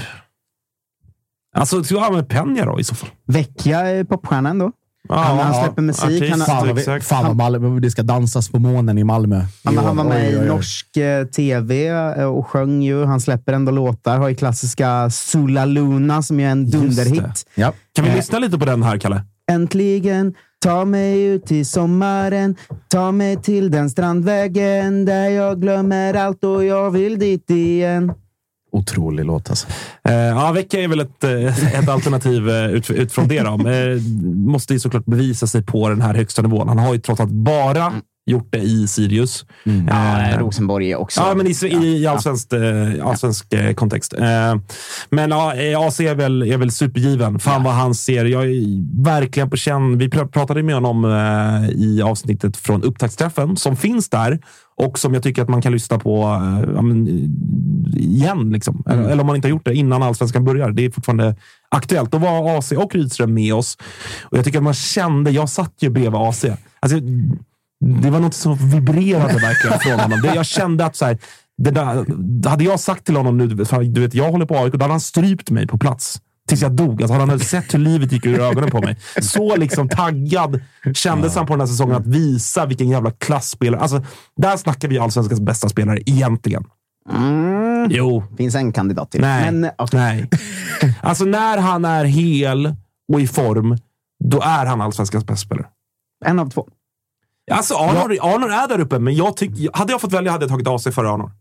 [1.56, 3.10] Alltså, ska jag med Peña då i så fall?
[3.26, 4.72] Vecchia är popstjärna ändå.
[5.10, 6.06] Ja, han, han släpper musik.
[6.06, 7.06] artist, Han, Fan exakt.
[7.06, 9.42] fan vad Malmö, det ska dansas på månen i Malmö.
[9.64, 10.48] Men han var med Oj, oj, i oj.
[10.48, 13.06] norsk eh, tv eh, och sjöng ju.
[13.06, 14.18] Han släpper ändå låtar.
[14.18, 17.46] Har ju klassiska Sula Luna som är en dunderhit.
[17.56, 17.74] Ja.
[17.96, 18.16] Kan vi Eh.
[18.16, 19.22] lyssna lite på den här, Kalle?
[19.52, 20.34] Äntligen,
[20.64, 22.56] ta mig ut till sommaren.
[22.88, 28.14] Ta mig till den strandvägen där jag glömmer allt och jag vill dit igen.
[28.72, 29.68] Otrolig låt alltså.
[30.04, 33.42] Eh, ja, Vecka är väl ett, eh, ett alternativ eh, ut, utifrån det.
[33.42, 33.70] Då.
[33.70, 33.98] Eh,
[34.36, 36.68] måste ju såklart bevisa sig på den här högsta nivån.
[36.68, 37.94] Han har ju trots allt bara
[38.26, 39.46] gjort det i Sirius.
[39.64, 41.22] Ja, Eh, Rosenborg är också...
[41.22, 44.14] Ja, men i, i, i allsvensk, eh, allsvensk eh, kontext.
[44.14, 44.56] Eh,
[45.10, 45.54] men ja,
[45.88, 47.40] AC är väl, är väl supergiven.
[47.40, 48.26] Fan vad han ser.
[48.26, 49.98] Jag är verkligen på känn.
[49.98, 54.40] Vi pr- pratade med honom eh, i avsnittet från upptaktsträffen som finns där
[54.86, 58.52] och som jag tycker att man kan lyssna på eh, ja, men, eh, igen.
[58.52, 58.84] Liksom.
[58.90, 60.72] Eller, eller om man inte har gjort det innan allsvenskan börjar.
[60.72, 61.36] Det är fortfarande
[61.70, 62.12] aktuellt.
[62.12, 63.78] Då var AC och Rydström med oss
[64.22, 65.32] och jag tycker att man kände.
[65.32, 66.46] Jag satt ju bredvid AC.
[66.80, 67.00] Alltså,
[68.04, 70.22] det var något som vibrerade verkligen från honom.
[70.22, 71.18] Det, jag kände att så här,
[71.58, 74.84] det där, hade jag sagt till honom nu, du vet, jag håller på AIK, då
[74.84, 76.22] hade han strypt mig på plats.
[76.52, 77.02] Tills jag dog.
[77.02, 78.98] Alltså, han hade sett hur livet gick ur ögonen på mig.
[79.22, 80.62] Så liksom taggad
[80.94, 83.82] kändes han på den här säsongen att visa vilken jävla klassspelare.
[83.82, 84.04] Alltså,
[84.36, 86.64] där snackar vi allsvenskans bästa spelare egentligen.
[87.14, 87.88] Mm.
[87.92, 88.24] Jo.
[88.38, 89.22] finns en kandidat till.
[89.22, 89.52] Nej.
[89.52, 90.00] Men, okej.
[90.00, 90.30] Nej.
[91.02, 92.76] Alltså när han är hel
[93.14, 93.78] och i form,
[94.24, 95.68] då är han allsvenskans bästa spelare.
[96.26, 96.68] En av två.
[97.52, 100.50] Alltså Arnor, Arnor är där uppe, men jag tyck, hade jag fått välja hade jag
[100.52, 101.32] tagit AC före Arnor.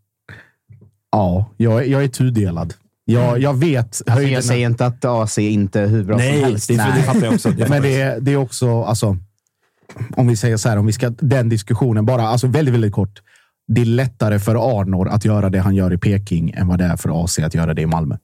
[1.13, 2.75] Ja, jag, är- jag är tudelad.
[3.13, 6.35] Jag, jag vet Alltså, höjden- jag säger inte att AC inte är hur bra Nej,
[6.41, 6.69] som helst.
[6.69, 7.51] det, det fattar jag också.
[7.51, 9.17] Det Men det det är också, alltså,
[10.17, 13.23] om vi säger så här, om vi ska den diskussionen bara, alltså väldigt, väldigt kort.
[13.69, 16.85] Det är lättare för Arnor att göra det han gör i Peking än vad det
[16.85, 18.17] är för AC att göra det i Malmö.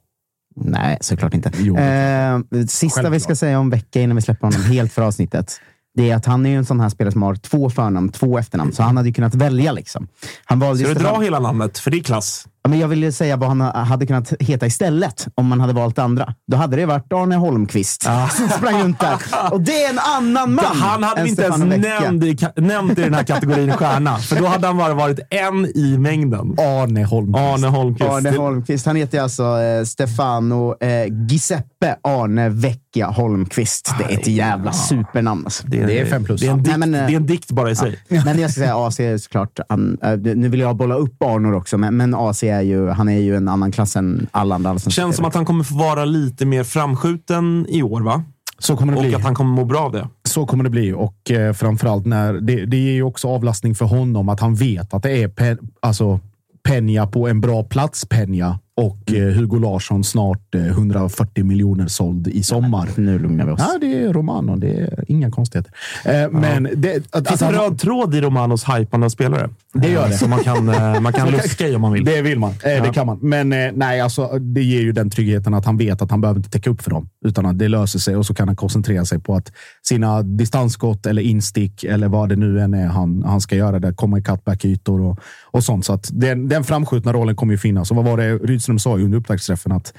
[0.57, 1.51] Nej, såklart inte.
[1.59, 1.77] Jo.
[1.79, 3.13] Eh, sista Självklart.
[3.15, 5.61] vi ska säga om Vecka innan vi släpper honom helt för avsnittet.
[5.95, 8.39] Det är att han är ju en sån här spelare som har två förnamn, två
[8.39, 8.73] efternamn.
[8.73, 9.73] Så han hade ju kunnat välja.
[9.73, 10.09] liksom.
[10.45, 11.79] Han valde Ska du dra hela namnet?
[11.79, 12.47] För det är klass.
[12.67, 15.73] Ja, men jag vill ju säga vad han hade kunnat heta istället om man hade
[15.73, 16.35] valt det andra.
[16.47, 18.03] Då hade det varit Arne Holmqvist
[18.37, 19.17] som sprang runt där.
[19.53, 22.99] Och det är en annan man Han hade än inte ens Stefan nämnt i, nämnt
[22.99, 24.19] i den här kategorin stjärna.
[24.19, 26.55] För då hade han bara varit en i mängden.
[26.59, 27.45] Arne Holmqvist.
[27.45, 28.11] Arne Holmqvist.
[28.11, 28.87] Arne Det- Holmqvist.
[28.87, 30.89] Han heter alltså eh, Stefano eh,
[31.29, 33.95] Giuseppe Arne Vecchia Holmqvist.
[33.99, 35.45] Det är ett jävla supernamn.
[35.45, 35.65] Alltså.
[35.67, 36.41] Det är fem plus.
[36.41, 37.99] Det är en dikt, Nej, men, eh, det är en dikt bara i sig.
[38.09, 41.55] Men jag ska säga AC är såklart, han, eh, nu vill jag bolla upp Arnor
[41.55, 44.71] också, men, men AC är ju, han är ju en annan klass än alla andra.
[44.71, 48.23] allsvenska Känns som att han kommer få vara lite mer framskjuten i år, va?
[48.59, 49.15] Så kommer det Och bli.
[49.15, 50.09] att han kommer må bra av det.
[50.29, 53.85] så kommer det bli och eh, framförallt när det, det ger ju också avlastning för
[53.85, 56.21] honom att han vet att det är pe, alltså,
[56.69, 62.29] Peña på en bra plats Peña och eh, Hugo Larsson snart eh, 140 miljoner såld
[62.29, 62.89] i sommar.
[62.97, 63.61] Nu lugnar vi oss.
[63.61, 64.57] Ja, det är Romano.
[64.57, 65.73] Det är inga konstigheter.
[66.05, 69.49] Eh, Men det, att, Det finns en röd tråd i Romanos hypande av spelare.
[69.75, 70.19] Det gör Eh, det.
[70.19, 72.05] Som man kan, eh, man kan luska i om man vill.
[72.05, 72.51] Det vill man.
[72.65, 72.83] Eh, Ja.
[72.85, 73.19] Det kan man.
[73.23, 76.39] Men eh, nej, alltså, det ger ju den tryggheten att han vet att han behöver
[76.39, 77.09] inte täcka upp för dem.
[77.25, 81.07] Utan att det löser sig och så kan han koncentrera sig på att sina distansskott
[81.07, 83.79] eller instick eller vad det nu än är han, han ska göra.
[83.79, 85.85] Där komma i cutback-ytor och, och sånt.
[85.85, 87.91] Så att den, den framskjutna rollen kommer ju finnas.
[87.91, 89.73] Och vad var det Rydström sa ju under upptaktsträffen?
[89.73, 89.95] Att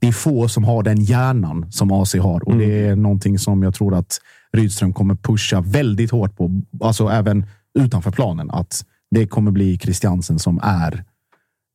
[0.00, 2.48] det är få som har den hjärnan som AC har.
[2.48, 4.20] Och det är någonting som jag tror att
[4.52, 6.62] Rydström kommer pusha väldigt hårt på.
[6.80, 7.46] Alltså även
[7.78, 8.50] utanför planen.
[8.50, 11.04] Att det kommer bli Christiansen som är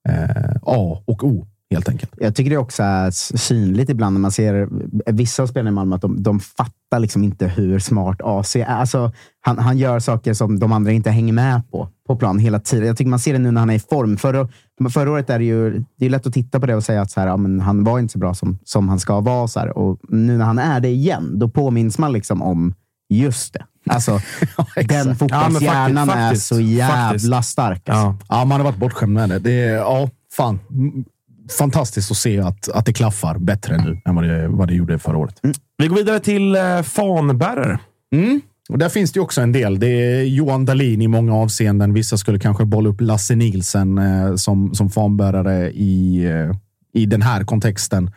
[0.10, 2.12] eh, A och O helt enkelt.
[2.18, 4.70] Jag tycker det också är synligt ibland när man ser
[5.12, 8.66] vissa av spelarna i Malmö att de, de fattar liksom inte hur smart AC är.
[8.66, 12.60] Alltså, han, han gör saker som de andra inte hänger med på på plan hela
[12.60, 12.88] tiden.
[12.88, 14.18] Jag tycker man ser det nu när han är i form.
[14.18, 14.48] Förra,
[14.94, 17.12] förra året är det ju det är lätt att titta på det och säga att
[17.12, 19.48] så här, ja, men han var inte så bra som, som han ska vara.
[19.48, 19.78] Så här.
[19.78, 22.74] Och nu när han är det igen, då påminns man liksom om
[23.10, 23.66] just det.
[23.90, 24.20] Alltså,
[24.88, 27.52] den fotbollshjärnan är faktiskt, så jävla faktiskt.
[27.52, 27.90] stark.
[27.90, 28.26] Alltså.
[28.30, 28.38] Ja.
[28.38, 29.40] Ja, man har varit bortskämd med det.
[29.40, 30.60] det är, ja, fan.
[31.48, 34.74] Mm, Fantastiskt att se att, att det klaffar bättre nu än vad det, vad det
[34.74, 35.40] gjorde förra året.
[35.78, 37.80] Vi går vidare till eh, fanbärare.
[38.16, 38.42] Mm.
[38.70, 39.80] Och där finns det också en del.
[39.80, 41.94] Det är Johan Dahlin i många avseenden.
[41.94, 46.52] Vissa skulle kanske bolla upp Lasse Nielsen eh, som, som fanbärare i, eh,
[46.94, 48.12] i den här kontexten.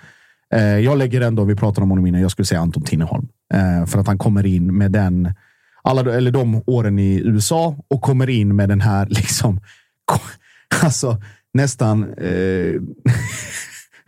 [0.55, 3.29] Eh, jag lägger ändå, vi pratade om honom innan, jag skulle säga Anton Tinnerholm.
[3.55, 5.35] Eh, för att han kommer in med den,
[5.83, 9.61] alla, eller de åren i USA och kommer in med den här, liksom,
[10.83, 11.23] alltså
[11.55, 12.75] nästan eh,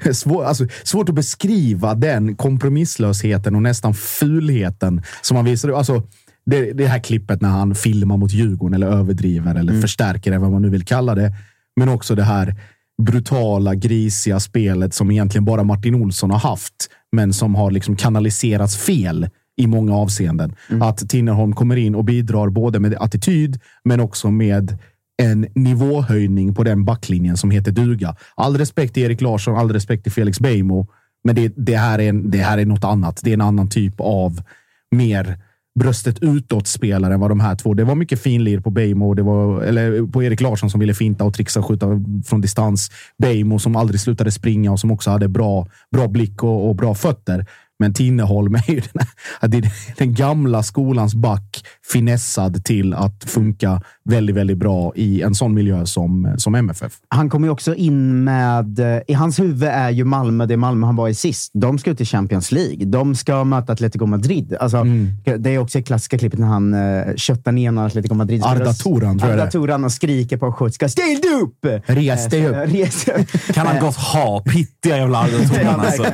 [0.13, 5.69] Svår, alltså, svårt att beskriva den kompromisslösheten och nästan fulheten som han visar.
[5.69, 6.03] Alltså,
[6.47, 10.51] det, det här klippet när han filmar mot Djurgården eller överdriver eller förstärker det, vad
[10.51, 11.33] man nu vill kalla det.
[11.77, 12.55] Men också det här
[13.03, 18.77] brutala, grisiga spelet som egentligen bara Martin Olsson har haft, men som har liksom kanaliserats
[18.77, 20.55] fel i många avseenden.
[20.81, 24.79] Att Tinnerholm kommer in och bidrar både med attityd, men också med
[25.23, 28.17] en nivåhöjning på den backlinjen som heter duga.
[28.35, 30.87] All respekt till Erik Larsson, all respekt till Felix Beijmo,
[31.25, 33.21] men det, det, här är en, det här är något annat.
[33.23, 34.43] Det är en annan typ av
[34.91, 35.39] mer
[35.79, 37.75] bröstet utåt-spelare än vad de här två.
[37.75, 41.25] Det var mycket finlir på Beijmo, det var, eller på Erik Larsson som ville finta
[41.25, 41.87] och trixa och skjuta
[42.27, 42.91] från distans.
[43.19, 46.95] Beijmo som aldrig slutade springa och som också hade bra, bra blick och, och bra
[46.95, 47.47] fötter.
[47.83, 49.07] Men Tinneholm är ju den,
[49.41, 55.55] här, den gamla skolans back finessad till att funka väldigt, väldigt bra i en sån
[55.55, 56.93] miljö som, som MFF.
[57.09, 58.79] Han kommer ju också in med...
[58.79, 61.51] eh, I hans huvud är ju Malmö det Malmö han var i sist.
[61.55, 62.85] De ska ut i Champions League.
[62.87, 64.57] De ska möta Atletico Madrid.
[64.61, 65.09] Alltså, Mm.
[65.39, 68.73] Det är också det klassiska klippet när han uh, köttar ner när Atletico Madrid Arda
[68.73, 69.41] Turan, tror jag.
[69.41, 70.89] Arda Turan och skriker på Schutska.
[70.89, 71.83] Ställ dig upp!
[71.87, 72.61] Res dig Eh,
[73.21, 73.55] upp.
[73.55, 74.41] Kan han gott ha.
[74.43, 76.05] Pittiga jävla Ja, argentiner alltså.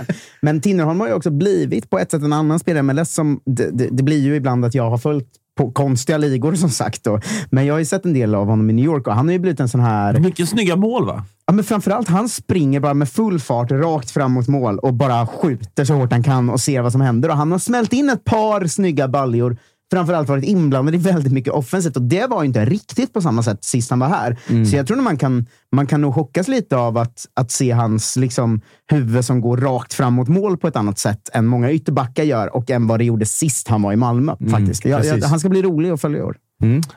[0.40, 1.57] Men Tinnerholm har ju också blivit
[1.90, 3.14] på ett sätt en annan spelare MLS.
[3.14, 6.70] Som, det, det, det blir ju ibland att jag har följt på konstiga ligor som
[6.70, 7.04] sagt.
[7.04, 7.20] Då.
[7.50, 9.32] Men jag har ju sett en del av honom i New York och han har
[9.32, 10.20] ju blivit en sån här...
[10.20, 11.24] Mycket snygga mål va?
[11.46, 15.26] Ja, men framförallt, han springer bara med full fart rakt fram mot mål och bara
[15.26, 17.28] skjuter så hårt han kan och ser vad som händer.
[17.28, 19.56] Och han har smält in ett par snygga baljor.
[19.90, 23.42] Framförallt varit inblandad i väldigt mycket offensivt och det var ju inte riktigt på samma
[23.42, 24.36] sätt sist han var här.
[24.70, 27.70] Så jag tror att man kan, man kan nog chockas lite av att, att se
[27.70, 31.72] hans liksom, huvud som går rakt fram mot mål på ett annat sätt än många
[31.72, 34.36] ytterbackar gör och än vad det gjorde sist han var i Malmö.
[34.50, 34.84] faktiskt.
[34.84, 36.36] Jag, jag, han ska bli rolig att följa i år.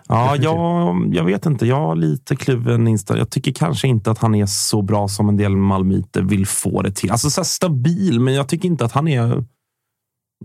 [0.08, 1.66] Ja, jag, jag vet inte.
[1.66, 3.20] Jag har lite kluven inställning.
[3.20, 6.82] Jag tycker kanske inte att han är så bra som en del malmöiter vill få
[6.82, 7.12] det till.
[7.12, 9.44] Alltså så här stabil, men jag tycker inte att han är...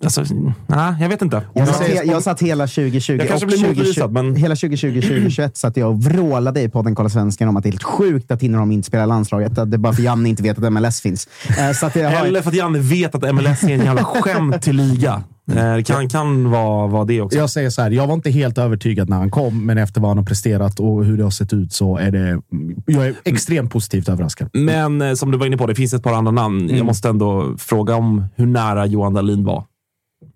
[0.04, 0.24] Alltså,
[0.66, 1.42] nej, jag vet inte.
[1.54, 4.56] Jag, satt, he- jag satt hela 2020 Jag kanske och blir 2020 motbevisad, men- hela
[4.56, 7.82] 2020 2021 satt jag och vrålade i podden Kolla Svensken om att det är helt
[7.82, 9.58] sjukt att Tinnerholm inte spelar landslaget.
[9.58, 11.28] Att det är bara för Janne inte vet att MLS finns.
[11.58, 14.04] Eh, Så att jag har, Eller för att Janne vet att MLS är en jävla
[14.04, 15.22] skämt till liga.
[15.52, 17.38] Eh, Det kan, kan vara, vara det också.
[17.38, 20.10] Jag säger så här, jag var inte helt övertygad när han kom, men efter vad
[20.10, 22.40] han har presterat och hur det har sett ut så är det...
[22.86, 24.48] Jag är extremt positivt överraskad.
[24.52, 26.60] Men eh, som du var inne på, det finns ett par andra namn.
[26.64, 26.76] Mm.
[26.76, 29.64] Jag måste ändå fråga om hur nära Johan Dahlin var.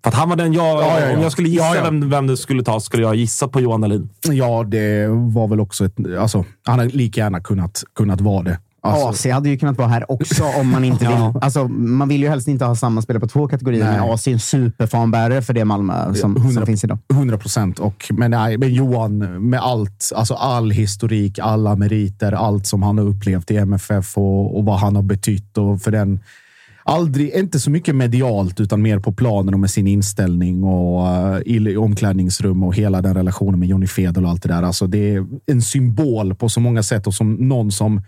[0.03, 0.65] För att han var den jag...
[0.65, 1.15] Ja, ja, ja.
[1.15, 1.83] Om jag skulle gissa Ja, ja.
[1.83, 4.09] Vem, vem du skulle ta, skulle jag gissa på Johan Dahlin.
[4.31, 5.95] Ja, det var väl också ett...
[6.19, 8.59] Alltså, han hade lika gärna kunnat, kunnat vara det.
[8.83, 11.17] Alltså, AC hade ju kunnat vara här också om man inte vill.
[11.17, 11.33] Ja.
[11.41, 13.99] Alltså, man vill ju helst inte ha samma spelare på två kategorier, Nej.
[13.99, 16.97] men AC är en superfanbärare för det Malmö som, som 100 finns idag.
[17.13, 17.79] 100 procent.
[18.09, 19.17] Men, nej, men Johan,
[19.49, 24.57] med allt, alltså all historik, alla meriter, allt som han har upplevt i MFF och,
[24.57, 26.19] och vad han har betytt och för den
[26.91, 31.41] aldrig, inte så mycket medialt, utan mer på planen och med sin inställning och uh,
[31.45, 34.63] i omklädningsrum och hela den relationen med Johnny Fedel och allt det där.
[34.63, 38.01] Alltså, det är en symbol på så många sätt och som någon som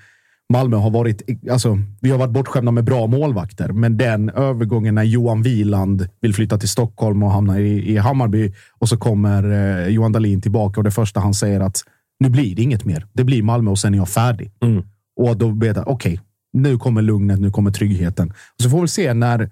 [0.53, 1.21] Malmö har varit,
[1.51, 6.33] alltså, vi har varit bortskämda med bra målvakter, men den övergången när Johan Wieland vill
[6.33, 10.79] flytta till Stockholm och hamna i, i Hammarby och så kommer eh, Johan Dahlin tillbaka
[10.79, 11.83] och det första han säger att
[12.19, 13.05] nu blir det inget mer.
[13.13, 14.51] Det blir Malmö och sen är jag färdig.
[14.61, 14.83] Mm.
[15.15, 16.19] Och då vet jag, okej,
[16.53, 18.29] nu kommer lugnet, nu kommer tryggheten.
[18.29, 19.49] Och så får vi se när,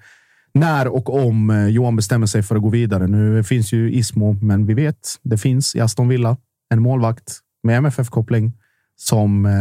[0.53, 3.07] när och om eh, Johan bestämmer sig för att gå vidare.
[3.07, 6.37] Nu finns ju Ismo, men vi vet, det finns i Aston Villa
[6.73, 8.51] en målvakt med MFF-koppling
[8.95, 9.51] som eh,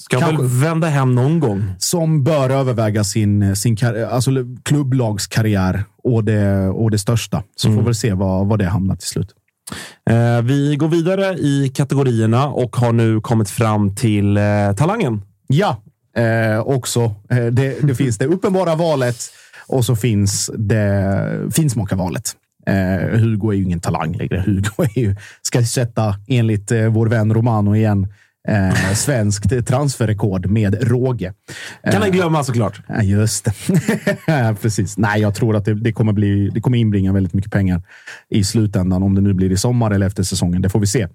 [0.00, 1.64] Ska Kanske- väl vända hem någon gång.
[1.78, 4.30] som bör överväga sin, sin kar- alltså
[4.62, 7.42] klubblagskarriär och det, och det största.
[7.56, 9.34] Så får vi se vad, vad det hamnar till slut.
[10.10, 14.42] Eh, vi går vidare i kategorierna och har nu kommit fram till eh,
[14.76, 15.22] talangen.
[15.46, 15.82] Ja,
[16.18, 17.14] eh, också.
[17.30, 19.16] Eh, det, det finns det uppenbara valet
[19.66, 22.32] och så finns det finsmakarvalet.
[22.66, 24.42] Eh, Hugo är ju ingen talang längre.
[24.46, 28.06] Hugo är ju, ska sätta, enligt eh, vår vän Romano igen,
[28.48, 31.32] eh, svenskt transferrekord med råge.
[31.92, 32.80] Kan han glömma såklart.
[32.88, 33.52] Ja, just det.
[34.62, 34.98] Precis.
[34.98, 37.82] Nej, jag tror att det, det, kommer bli, det kommer inbringa väldigt mycket pengar
[38.30, 39.02] i slutändan.
[39.02, 41.08] Om det nu blir i sommar eller efter säsongen, det får vi se.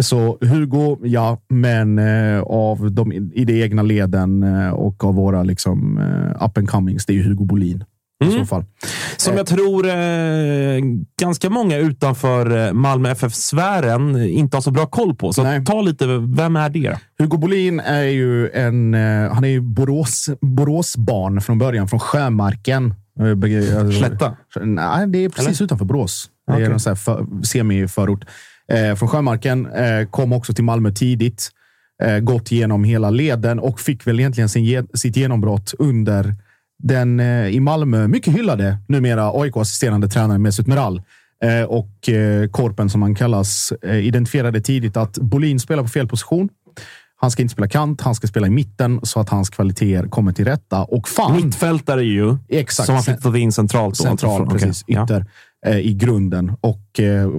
[0.00, 5.42] Så Hugo, ja, men eh, av de i de egna leden eh, och av våra
[5.42, 7.84] liksom, eh, up and comings, det är Hugo Bolin
[8.28, 8.64] i så fall.
[9.16, 9.94] Som jag tror eh,
[11.20, 15.32] ganska många utanför eh, Malmö FF-sfären inte har så bra koll på.
[15.32, 15.64] Så Nej.
[15.64, 16.06] ta lite,
[16.36, 16.98] vem är det?
[17.18, 22.94] Hugo Bolin är ju en, eh, han är ju Borås, Boråsbarn från början, från Sjömarken.
[23.20, 24.36] Eh, alltså- Slätta?
[24.62, 26.28] Nej, det är precis utanför Borås.
[26.46, 26.72] Det är Okej.
[26.72, 28.24] en sån för, semiförort.
[28.72, 29.66] Eh, från Sjömarken.
[29.66, 31.50] Eh, kom också till Malmö tidigt.
[32.02, 36.34] Eh, gått igenom hela leden och fick väl egentligen sin, sitt genombrott under
[36.82, 41.02] den eh, i Malmö mycket hyllade, numera AIK-assisterande tränaren Mesut Meral.
[41.44, 46.48] Eh, och eh, Korpen, som han kallas, identifierade tidigt att Bolin spelar på fel position.
[47.16, 50.32] Han ska inte spela kant, han ska spela i mitten så att hans kvaliteter kommer
[50.32, 50.84] till rätta.
[50.84, 52.86] Och fan, Mittfältare ju, Exakt.
[52.86, 53.98] som har flyttat in centralt.
[53.98, 54.04] Då.
[54.04, 54.84] Central, Okej, precis.
[54.86, 55.04] ja.
[55.04, 55.26] Ytter
[55.66, 56.52] eh, i grunden.
[56.60, 57.30] Och eh,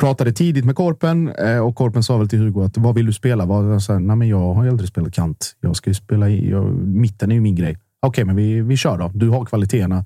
[0.00, 1.32] pratade tidigt med Korpen
[1.62, 3.44] och Korpen sa väl till Hugo att vad vill du spela?
[3.44, 5.52] Vad, jag sa, Nej, men jag har aldrig spelat kant.
[5.60, 7.76] Jag ska ju spela i, jag, mitten är ju min grej.
[8.00, 9.10] Okej, men vi, vi kör då.
[9.14, 10.04] Du har kvaliteterna.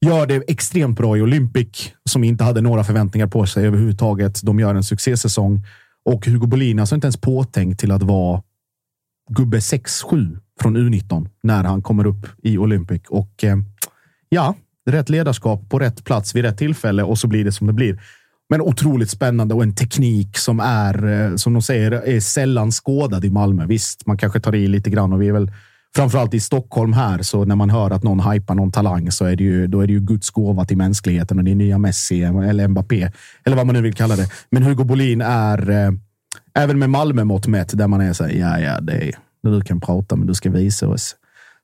[0.00, 4.40] Gör det extremt bra i Olympic, som inte hade några förväntningar på sig överhuvudtaget.
[4.42, 5.62] De gör en succésäsong
[6.04, 8.42] och Hugo Bolin är alltså inte ens påtänkt till att vara
[9.30, 13.02] gubbe 6-7 från U19 när han kommer upp i Olympic.
[13.08, 13.56] Och eh,
[14.28, 14.54] ja,
[14.90, 18.00] rätt ledarskap på rätt plats vid rätt tillfälle och så blir det som det blir.
[18.48, 23.24] Men otroligt spännande och en teknik som är, eh, som de säger, är sällan skådad
[23.24, 23.66] i Malmö.
[23.66, 25.52] Visst, man kanske tar i lite grann och vi är väl
[25.96, 29.36] framförallt i Stockholm här, så när man hör att någon hypar någon talang så är
[29.36, 32.22] det ju, då är det ju Guds gåva till mänskligheten och det är nya Messi
[32.22, 33.10] eller Mbappé
[33.44, 34.30] eller vad man nu vill kalla det.
[34.50, 35.90] Men Hugo Bolin är, eh,
[36.54, 39.80] även med Malmö-mått mätt, där man är så här, ja, ja, det är, du kan
[39.80, 41.16] prata, men du ska visa oss.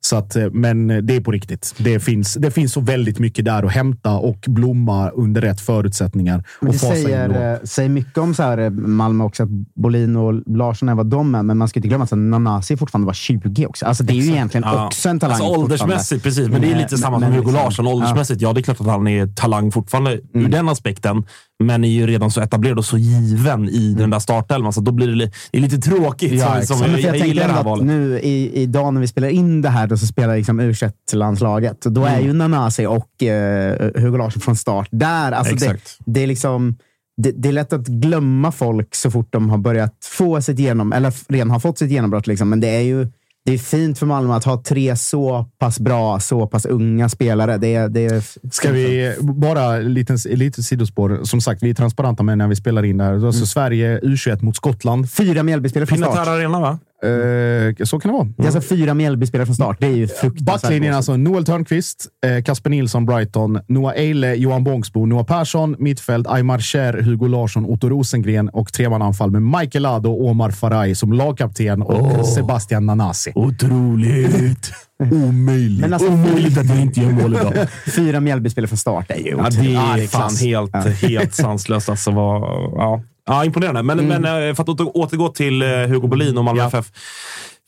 [0.06, 1.74] Så att, eh, men det är på riktigt.
[1.78, 6.44] Det finns, det finns så väldigt mycket där att hämta och blomma under rätt förutsättningar.
[6.60, 10.16] Men och det säger, eh, säger mycket om så här, eh, Malmö också, att Bolin
[10.16, 13.12] och Larsson är vad de är, men man ska inte glömma att Nanasi fortfarande var
[13.14, 13.86] 20 också.
[13.86, 14.86] Alltså, det är ju egentligen Ja.
[14.86, 15.34] också en talang.
[15.40, 16.48] Alltså åldersmässigt, precis.
[16.48, 17.68] Men det är lite samma men- som Hugo men Larsson.
[17.68, 18.52] liksom, Åldersmässigt, ja.
[18.52, 20.50] det är klart att han är talang fortfarande ur Mm.
[20.50, 21.24] den aspekten.
[21.58, 24.72] Men är ju redan så etablerad och så given i den där startelvan.
[24.72, 26.32] Så då blir det, det är lite tråkigt.
[26.32, 27.86] Ja, som, som jag, jag, jag, gillar det här valet.
[27.86, 31.80] nu i, idag när vi spelar in det här, då så spelar liksom U21-landslaget.
[31.80, 35.32] Då är ju Nanasi och eh, Hugo Larsson från start där.
[35.32, 36.76] Alltså det, det, är liksom,
[37.16, 40.92] det, det är lätt att glömma folk så fort de har börjat få sitt genom,
[40.92, 42.26] eller redan har fått sitt genombrott.
[42.26, 42.48] Liksom.
[42.48, 43.08] Men det är ju
[43.46, 47.58] det är fint för Malmö att ha tre så pass bra, så pass unga spelare.
[47.58, 51.20] Det är, det är Ska vi bara lite, lite sidospår.
[51.24, 53.12] Som sagt, vi är transparenta med när vi spelar in det här.
[53.12, 53.46] Alltså Mm.
[53.46, 55.10] Sverige U21 mot Skottland.
[55.10, 56.28] Fyra Mjällbyspelare från start.
[56.28, 56.78] Arena, va?
[57.04, 58.28] Eh, så kan det vara.
[58.36, 59.76] Det är alltså fyra Mjällbyspelare från start.
[59.80, 60.62] Det är ju fruktansvärt.
[60.62, 66.26] Backlinjen alltså Noel Törnqvist, eh, Kasper Nilsson, Brighton, Noah Eile, Johan Bångsbo, Noah Persson, mittfält,
[66.26, 71.12] Aymar Cher, Hugo Larsson, Otto Rosengren och tremananfall med Michael Ado och Omar Faraj som
[71.12, 73.32] lagkapten och Sebastian Nanasi.
[73.34, 74.72] Otroligt!
[75.12, 75.80] Omöjligt.
[75.80, 77.52] Men alltså, Omöjligt att jag inte gör mål idag.
[77.96, 81.08] Fyra Mjällbyspelare från start är ju Ja, det Ja, är fan helt, Ja.
[81.08, 81.88] helt sanslöst.
[81.88, 82.42] Alltså, vad,
[82.74, 83.02] ja.
[83.26, 83.82] Ja, imponerande.
[83.82, 84.22] Men, Mm.
[84.22, 86.86] men eh, för att åter- återgå till eh, Hugo Bolin och Malmö FF.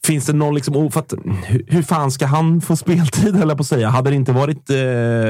[0.07, 0.55] Finns det någon...
[0.55, 1.15] Liksom, för att,
[1.67, 3.89] hur, fan ska han få speltid, jag på att säga.
[3.89, 4.71] Hade det inte varit...
[4.71, 4.77] Eh,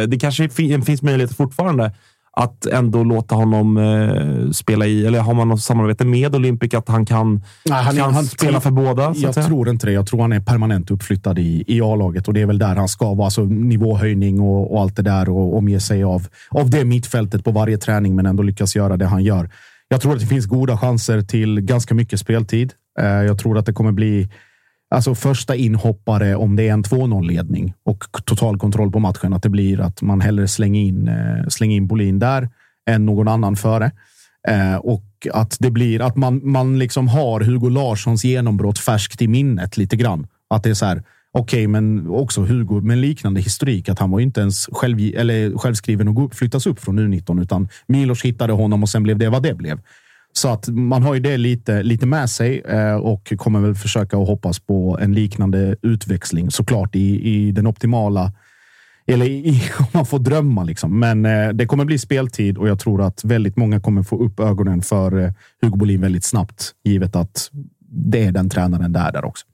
[0.08, 1.92] det kanske fin- finns möjlighet fortfarande
[2.38, 6.88] att ändå låta honom eh, spela i, eller har man något samarbete med Olympic, att
[6.88, 9.14] han kan, Nej, han, kan han, spela för båda?
[9.16, 9.92] Jag tror inte det.
[9.92, 12.88] Jag tror han är permanent uppflyttad i, i A-laget och det är väl där han
[12.88, 13.24] ska vara.
[13.24, 17.50] Alltså nivåhöjning och, och allt det där och omge sig av, av det mittfältet på
[17.50, 19.50] varje träning, men ändå lyckas göra det han gör.
[19.88, 22.72] Jag tror att det finns goda chanser till ganska mycket speltid.
[22.98, 24.28] Eh, jag tror att det kommer bli
[24.90, 29.32] alltså första inhoppare om det är en 2-0-ledning och total kontroll på matchen.
[29.32, 32.48] Att det blir att man hellre slänger in, eh, slänger in Bolin där
[32.90, 33.90] än någon annan före.
[34.48, 39.28] Eh, och att det blir att man, man liksom har Hugo Larssons genombrott färskt i
[39.28, 40.26] minnet lite grann.
[40.50, 41.02] Att det är så här,
[41.36, 43.88] okej, men också Hugo med en liknande historik.
[43.88, 47.68] Att han var ju inte ens själv, eller självskriven och flyttas upp från U19, utan
[47.86, 49.80] Milos hittade honom och sen blev det vad det blev.
[50.32, 54.18] Så att man har ju det lite, lite med sig eh, och kommer väl försöka
[54.18, 58.32] och hoppas på en liknande utväxling såklart i, i den optimala
[59.06, 60.64] eller i, om man får drömma.
[60.64, 60.98] Liksom.
[61.00, 64.40] Men eh, det kommer bli speltid och jag tror att väldigt många kommer få upp
[64.40, 65.32] ögonen för eh,
[65.62, 67.50] Hugo Bolin väldigt snabbt, givet att
[67.88, 69.46] det är den tränaren där, där också.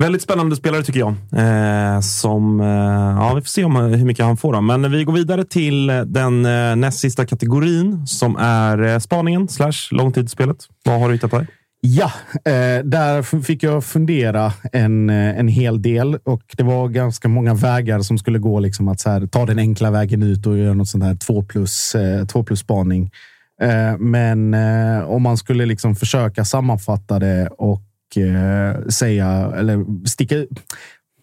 [0.00, 1.14] Väldigt spännande spelare tycker jag.
[1.32, 4.52] Eh, som, eh, ja, vi får se om, eh, hur mycket han får.
[4.52, 4.60] Då.
[4.60, 9.48] Men vi går vidare till eh, den eh, näst sista kategorin som är eh, spaningen
[9.48, 10.56] slash långtidsspelet.
[10.84, 11.46] Vad har du hittat där?
[11.80, 12.12] Ja,
[12.44, 17.54] eh, där fick jag fundera en, eh, en hel del och det var ganska många
[17.54, 18.60] vägar som skulle gå.
[18.60, 21.42] Liksom att så här, ta den enkla vägen ut och göra något sånt här två
[21.42, 23.10] plus, eh, två plus spaning.
[23.62, 27.82] Eh, men eh, om man skulle liksom försöka sammanfatta det och
[28.16, 30.50] eh, säga eller sticka, ut-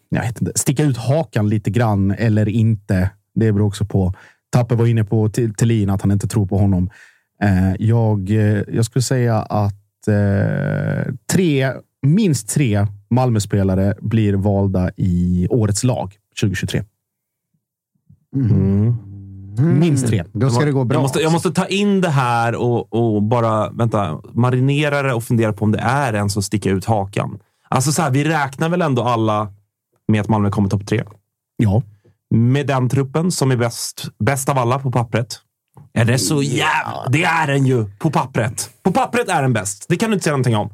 [0.08, 3.10] jag vet inte, sticka ut hakan lite grann eller inte.
[3.34, 4.14] Det beror också på.
[4.50, 6.90] Tappe var inne på Thelin att han inte tror på honom.
[7.42, 11.72] Eh, jag, eh, jag skulle säga att eh, tre,
[12.02, 16.84] minst tre Malmöspelare blir valda i årets lag 2023.
[19.58, 20.24] Minst tre.
[20.32, 20.94] Då ska det gå bra.
[20.96, 25.24] Jag måste, jag måste ta in det här och, och bara vänta, marinera det och
[25.24, 27.38] fundera på om det är en som sticker ut hakan.
[27.68, 29.52] Alltså så här, vi räknar väl ändå alla
[30.08, 31.04] med att Malmö kommer topp tre?
[31.56, 31.82] Ja.
[32.34, 35.40] Med den truppen som är bäst, bäst av alla på pappret.
[35.92, 37.08] Är det så jävla...
[37.08, 38.70] Det är den ju på pappret.
[38.82, 39.86] På pappret är den bäst.
[39.88, 40.70] Det kan du inte säga någonting om.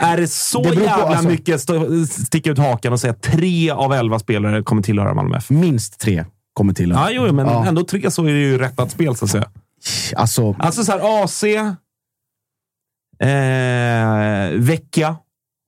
[0.00, 3.70] Är det så Det jävla alltså- mycket stå, sticka ut hakan och säga att tre
[3.70, 5.50] av elva spelare kommer tillhöra Malmö FF?
[5.50, 6.24] Minst tre
[6.60, 6.90] kommer till.
[6.90, 7.66] Ja, jo, men Ja.
[7.66, 9.48] ändå tre så är det ju rättat spel så att säga.
[10.16, 11.44] Alltså, Alltså så här AC,
[13.22, 15.16] eh, Vecchia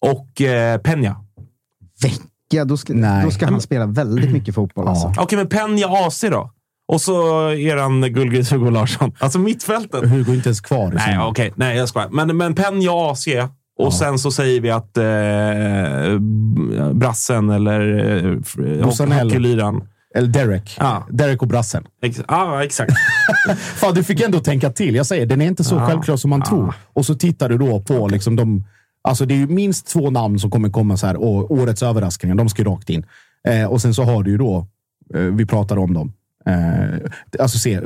[0.07, 1.15] och eh, Peña.
[2.03, 3.25] Vecka, då ska, Nej.
[3.25, 4.89] då ska han spela väldigt mycket fotboll.
[4.89, 5.13] Alltså.
[5.19, 6.51] Okej, men Peña AC då?
[6.89, 9.13] Och så eran guldgris Hugo Larsson.
[9.19, 10.11] Alltså mittfältet.
[10.11, 10.93] Hugo är inte ens kvar.
[10.93, 11.53] i Nej, okej.
[11.57, 12.09] Nej, jag skojar.
[12.09, 13.27] Men, men Peña AC
[13.79, 17.81] och sen så säger vi att eh, Brassen eller
[18.25, 18.39] eh,
[18.85, 19.83] Rosanello.
[20.15, 20.77] Eller Derek.
[20.81, 21.07] Ja.
[21.11, 21.85] Derek och brassen.
[22.03, 22.93] Ex- Ja, exakt.
[23.59, 24.95] Fan, du fick ändå tänka till.
[24.95, 25.87] Jag säger, den är inte så Ja.
[25.87, 26.49] självklar som man Ja.
[26.49, 26.75] tror.
[26.93, 28.65] Och så tittar du då på liksom de...
[29.05, 31.17] Alltså det är ju minst två namn som kommer komma så här.
[31.17, 33.07] Och årets överraskningar, de ska ju rakt in.
[33.49, 34.67] Eh, och sen så har du ju då,
[35.15, 36.13] eh, vi pratade om dem.
[36.47, 37.81] Eh, alltså se,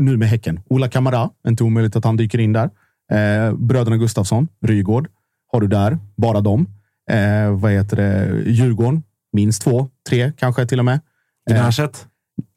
[0.00, 0.60] nu med Häcken.
[0.68, 2.70] Ola Kamara, inte omöjligt att han dyker in där.
[3.12, 5.08] Eh, bröderna Gustafsson, Rygård
[5.52, 5.98] har du där.
[6.16, 6.66] Bara dem.
[7.10, 8.42] Eh, vad heter det?
[8.50, 9.02] Djurgården,
[9.32, 11.00] minst två, tre kanske till och med.
[11.50, 12.06] Eh, Gnaget.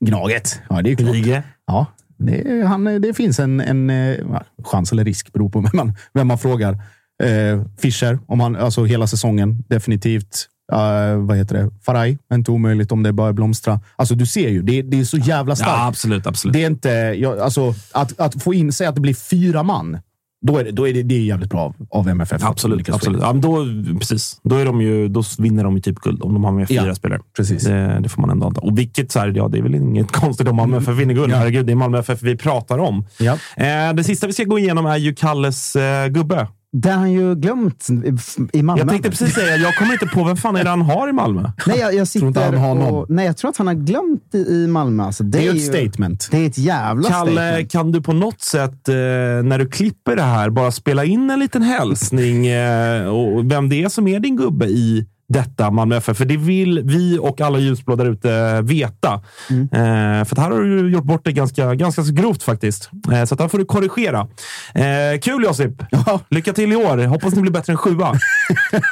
[0.06, 1.44] Gnaget, ja det är klart.
[1.68, 1.86] Ja,
[2.18, 6.28] det, han, det finns en, en eh, chans eller risk, beror på vem man, vem
[6.28, 6.74] man frågar.
[7.24, 10.48] Eh, Fischer, om han, alltså hela säsongen, definitivt.
[10.74, 11.72] Uh, vad heter det?
[11.86, 13.80] Faraj, inte omöjligt om det börjar blomstra.
[13.96, 15.72] Alltså, du ser ju, det, det är så jävla starkt.
[15.72, 16.28] Ja, absolut.
[16.28, 16.54] absolut.
[16.54, 20.00] Det är inte, jag, alltså, att, att få in, säga att det blir fyra man,
[20.42, 22.44] då är det, då är det, det är jävligt bra av, av MFF.
[22.44, 22.90] Absolut.
[22.90, 23.22] absolut.
[23.22, 23.66] Ja, då,
[24.00, 24.40] precis.
[24.44, 26.88] Då, är de ju, då vinner de ju typ guld om de har med fyra
[26.88, 27.20] Ja, spelare.
[27.38, 27.64] precis.
[27.64, 28.62] Det, det får man ändå anta.
[28.62, 31.32] Och vilket, så här, ja, det är väl inget konstigt om Malmö FF vinner guld.
[31.34, 31.38] Ja.
[31.38, 33.06] Herregud, det är Malmö FF vi pratar om.
[33.20, 33.38] Ja.
[33.58, 36.48] Eh, det sista vi ska gå igenom är ju Kalles eh, gubbe.
[36.82, 37.88] Det har han ju glömt
[38.54, 38.82] i Malmö.
[38.82, 41.12] Jag tänkte precis säga, jag kommer inte på vem fan är det han har i
[41.14, 41.52] Malmö.
[41.68, 42.96] Nej, jag, jag Tror sitter han har någon.
[42.96, 43.06] och...
[43.10, 45.04] Nej, jag tror att han har glömt i, i Malmö.
[45.04, 46.28] Alltså, det, Det är ju ett statement.
[46.32, 47.72] Det är ett jävla Kalle, statement.
[47.72, 51.40] kan du på något sätt, eh, när du klipper det här, bara spela in en
[51.40, 56.18] liten hälsning eh, och vem det är som är din gubbe i detta Malmö FF?
[56.18, 59.14] För det vill vi och alla ljusblå där ute veta.
[59.50, 62.90] Eh, för här har du gjort bort det ganska, ganska grovt faktiskt.
[63.14, 64.28] Eh, så att här får du korrigera.
[64.74, 65.74] Eh, kul Josip!
[65.92, 66.20] Ja.
[66.30, 67.06] Lycka till i år.
[67.08, 68.14] Hoppas ni blir bättre än sjua.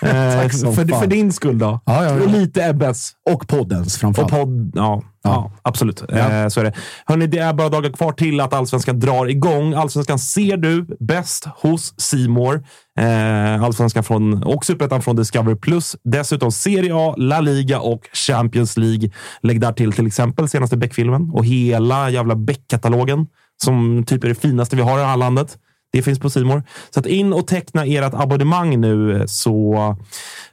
[0.01, 1.79] Eh, för, för din skull då.
[1.85, 2.13] Ja, ja.
[2.13, 3.11] Och lite Ebbes.
[3.31, 4.31] Och poddens Och framförallt.
[4.31, 5.01] podd, ja.
[5.25, 6.03] Ja, absolut.
[6.09, 6.15] Ja.
[6.17, 6.73] Eh, så är det.
[7.05, 9.73] Hörrni, det är bara dagar kvar till att Allsvenskan drar igång.
[9.73, 12.63] Allsvenskan ser du bäst hos Simor.
[12.99, 15.55] Eh, Allsvenskan från, och Superettan från Discovery+.
[15.55, 15.95] Plus.
[16.03, 19.09] Dessutom Serie A, La Liga och Champions League.
[19.41, 23.27] Lägg där till till exempel senaste Beck-filmen och hela jävla Beck-katalogen
[23.63, 25.57] som typ är det finaste vi har i det här landet.
[25.95, 26.63] Det finns på Simor.
[26.89, 29.95] Så att in och teckna ert abonnemang nu så,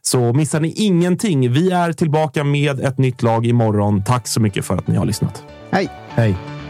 [0.02, 1.52] så missar ni ingenting.
[1.52, 4.04] Vi är tillbaka med ett nytt lag imorgon.
[4.04, 5.42] Tack så mycket för att ni har lyssnat.
[5.70, 5.88] Hej!
[6.08, 6.61] Hej!